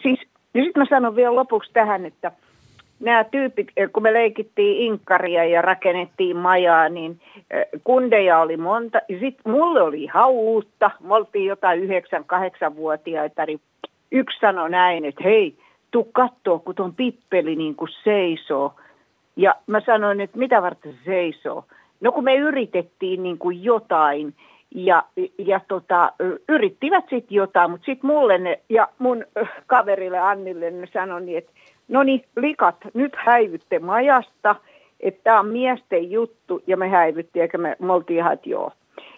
[0.03, 0.21] siis,
[0.55, 2.33] ja sitten mä sanon vielä lopuksi tähän, että
[3.01, 7.21] nämä tyypit, kun me leikittiin inkkaria ja rakennettiin majaa, niin
[7.51, 9.01] eh, kundeja oli monta.
[9.09, 10.91] Sitten mulle oli ihan uutta.
[11.01, 13.61] Me oltiin jotain 9-8-vuotiaita, niin
[14.13, 15.55] yksi sanoi näin, että hei,
[15.91, 18.75] tuu kattoo, kun tuon pippeli niin kuin seisoo.
[19.37, 21.65] Ja mä sanoin, että mitä varten se seisoo.
[22.01, 24.35] No kun me yritettiin niin kuin jotain
[24.75, 25.05] ja,
[25.39, 26.13] ja tota,
[26.49, 29.25] yrittivät sitten jotain, mutta sitten mulle ne, ja mun
[29.67, 31.53] kaverille Annille ne sanoi niin, että
[31.91, 34.57] no niin, likat, nyt häivytte majasta,
[35.01, 38.73] että tämä on miesten juttu ja me häivyttiin, eikä me, me oltiin ihan, joo.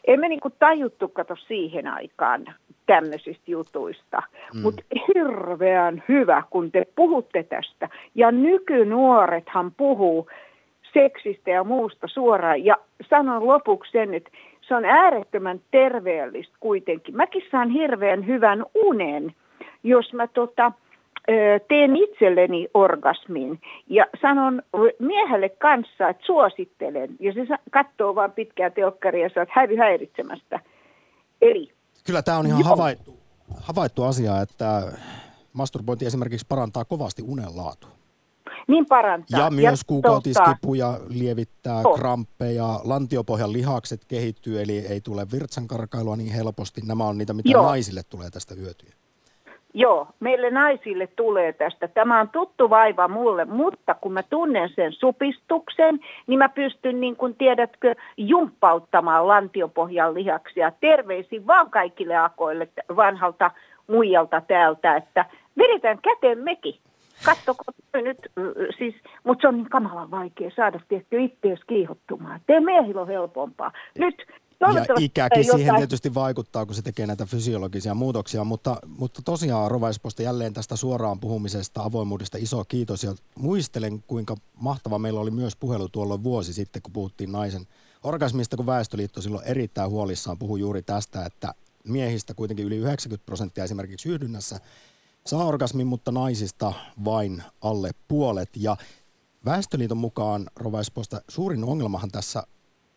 [0.07, 2.45] Emme niinku tajuttu kato siihen aikaan
[2.87, 4.23] tämmöisistä jutuista,
[4.55, 4.61] mm.
[4.61, 7.89] mutta hirveän hyvä, kun te puhutte tästä.
[8.15, 10.29] Ja nykynuorethan puhuu
[10.93, 12.65] seksistä ja muusta suoraan.
[12.65, 12.77] Ja
[13.11, 17.17] sanon lopuksi sen, että se on äärettömän terveellistä kuitenkin.
[17.17, 19.35] Mäkin saan hirveän hyvän unen,
[19.83, 20.73] jos mä tota,
[21.69, 24.63] teen itselleni orgasmin ja sanon
[24.99, 27.17] miehelle kanssa, että suosittelen.
[27.21, 30.61] Ja se katsoo vaan pitkää teokkaria ja sanoo, että häivy häiritsemästä.
[31.43, 31.73] Eli...
[32.07, 33.19] Kyllä tämä on ihan havaittu,
[33.57, 34.93] havaittu asia, että
[35.53, 37.91] masturbointi esimerkiksi parantaa kovasti unen laatua.
[38.69, 39.41] Niin parantaa.
[39.41, 41.99] Ja myös ja kuukautiskipuja lievittää, oh.
[41.99, 46.81] kramppeja, lantiopohjan lihakset kehittyy, eli ei tule virtsankarkailua niin helposti.
[46.87, 47.63] Nämä on niitä, mitä Joo.
[47.63, 48.91] naisille tulee tästä hyötyä.
[49.75, 51.89] Joo, meille naisille tulee tästä.
[51.89, 57.17] Tämä on tuttu vaiva mulle, mutta kun mä tunnen sen supistuksen, niin mä pystyn, niin
[57.17, 60.73] kuin tiedätkö, jumppauttamaan lantiopohjan lihaksia.
[60.81, 63.51] Terveisin vaan kaikille akoille vanhalta
[63.87, 65.25] muijalta täältä, että
[65.59, 66.75] vedetään käteen mekin.
[67.25, 67.65] Kattoko
[67.95, 68.19] nyt,
[68.79, 68.95] siis,
[69.25, 72.41] mutta se on niin kamalan vaikea saada tietty ittees kiihottumaan.
[72.47, 73.73] Tee miehillä on helpompaa.
[73.99, 74.27] Nyt
[74.75, 75.81] ja ikäkin siihen jotain.
[75.81, 81.21] tietysti vaikuttaa, kun se tekee näitä fysiologisia muutoksia, mutta, mutta tosiaan Rovaisposta jälleen tästä suoraan
[81.21, 86.83] puhumisesta, avoimuudesta iso kiitos ja muistelen kuinka mahtava meillä oli myös puhelu tuolloin vuosi sitten,
[86.83, 87.67] kun puhuttiin naisen
[88.03, 91.55] orgasmista, kun Väestöliitto silloin erittäin huolissaan puhui juuri tästä, että
[91.85, 94.61] miehistä kuitenkin yli 90 prosenttia esimerkiksi yhdynnässä
[95.27, 96.73] saa orgasmin, mutta naisista
[97.05, 98.77] vain alle puolet ja
[99.45, 102.43] Väestöliiton mukaan Rovaisposta suurin ongelmahan tässä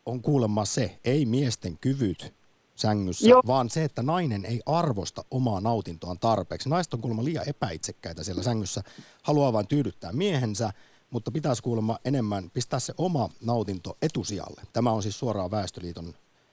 [0.06, 2.34] on kuulemma se, ei miesten kyvyt
[2.76, 3.42] sängyssä, Joo.
[3.48, 6.70] vaan se, että nainen ei arvosta omaa nautintoaan tarpeeksi.
[6.70, 8.82] Naiset on kuulemma liian epäitsekkäitä siellä sängyssä,
[9.24, 10.70] haluaa vain tyydyttää miehensä,
[11.10, 14.62] mutta pitäisi kuulemma enemmän pistää se oma nautinto etusijalle.
[14.74, 16.06] Tämä on siis suoraan Väestöliiton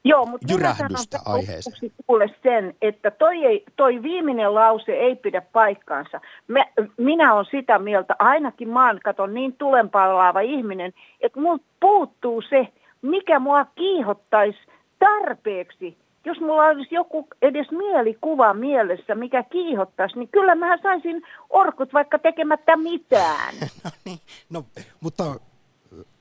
[0.05, 1.93] Joo, mutta jyrähdystä aiheeseen.
[2.07, 6.21] kuule sen, että toi, ei, toi viimeinen lause ei pidä paikkaansa.
[6.49, 12.69] Me, minä olen sitä mieltä, ainakin maan katon niin tulenpalaava ihminen, että multa puuttuu se,
[13.03, 14.59] mikä mua kiihottaisi
[14.99, 15.97] tarpeeksi.
[16.25, 22.19] Jos mulla olisi joku edes mielikuva mielessä, mikä kiihottaisi, niin kyllä mä saisin orkut vaikka
[22.19, 23.55] tekemättä mitään.
[23.85, 24.19] no niin,
[24.51, 24.65] no,
[25.01, 25.25] mutta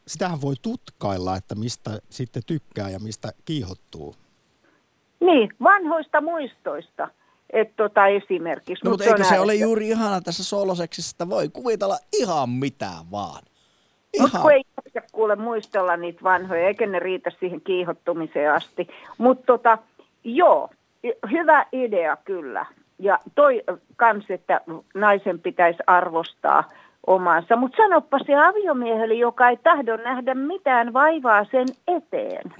[0.08, 4.16] sitähän voi tutkailla, että mistä sitten tykkää ja mistä kiihottuu.
[5.20, 7.08] Niin, vanhoista muistoista
[7.54, 8.86] että tota esimerkiksi.
[8.86, 13.44] No, mutta eikö se ole juuri ihana tässä soloseksissä, että voi kuvitella ihan mitään vaan.
[14.20, 14.64] Mutta kun ei
[15.12, 18.88] kuule muistella niitä vanhoja, eikä ne riitä siihen kiihottumiseen asti.
[19.18, 19.78] Mutta tota,
[20.24, 20.70] joo,
[21.32, 22.66] hyvä idea kyllä.
[23.00, 23.64] Ja toi
[23.96, 24.62] kans, että
[24.94, 26.64] naisen pitäisi arvostaa
[27.08, 27.56] omansa.
[27.56, 32.54] Mutta sanoppa se aviomiehelle, joka ei tahdo nähdä mitään vaivaa sen eteen.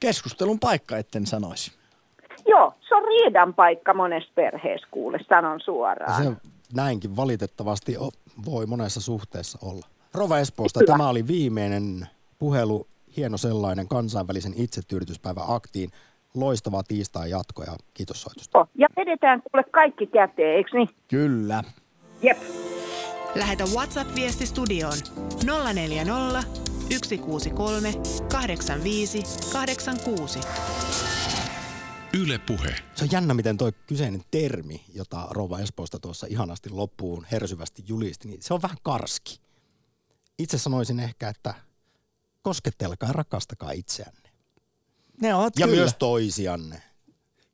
[0.00, 1.72] Keskustelun paikka, etten sanoisi.
[2.46, 6.24] Joo, se on riidan paikka monessa perheessä, kuule, sanon suoraan.
[6.24, 6.32] se
[6.74, 7.96] näinkin valitettavasti
[8.44, 9.86] voi monessa suhteessa olla.
[10.18, 12.08] Rova Espoosta, tämä oli viimeinen
[12.38, 15.90] puhelu, hieno sellainen kansainvälisen itsetyydytyspäivän aktiin.
[16.34, 18.66] Loistava tiistai jatko ja kiitos soitusta.
[18.74, 20.88] Ja edetään kuule kaikki käteen, eikö niin?
[21.08, 21.64] Kyllä.
[22.22, 22.38] Jep.
[23.34, 24.98] Lähetä WhatsApp-viesti studioon
[25.74, 26.42] 040
[27.04, 27.92] 163
[28.32, 30.40] 85 86.
[32.20, 32.74] Yle Puhe.
[32.94, 38.28] Se on jännä, miten tuo kyseinen termi, jota Rova Espoosta tuossa ihanasti loppuun hersyvästi julisti,
[38.28, 39.47] niin se on vähän karski
[40.38, 41.54] itse sanoisin ehkä, että
[42.42, 44.28] koskettelkaa rakastakaa itseänne.
[45.22, 45.80] Ne on, ja kyllä.
[45.80, 46.82] myös toisianne.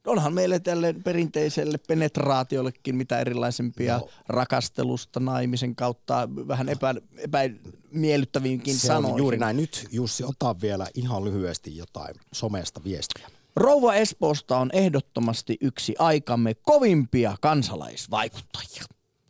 [0.06, 4.08] Onhan meille tälle perinteiselle penetraatiollekin mitä erilaisempia no.
[4.28, 9.18] rakastelusta naimisen kautta vähän epä, epämiellyttäviinkin Se sanoihin.
[9.18, 9.56] juuri näin.
[9.56, 13.30] Nyt Jussi, ota vielä ihan lyhyesti jotain somesta viestiä.
[13.56, 18.84] Rouva Espoosta on ehdottomasti yksi aikamme kovimpia kansalaisvaikuttajia.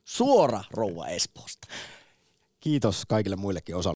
[0.05, 1.69] Suora Rouva Espoosta.
[2.65, 3.93] Kiitos kaikille muillekin osa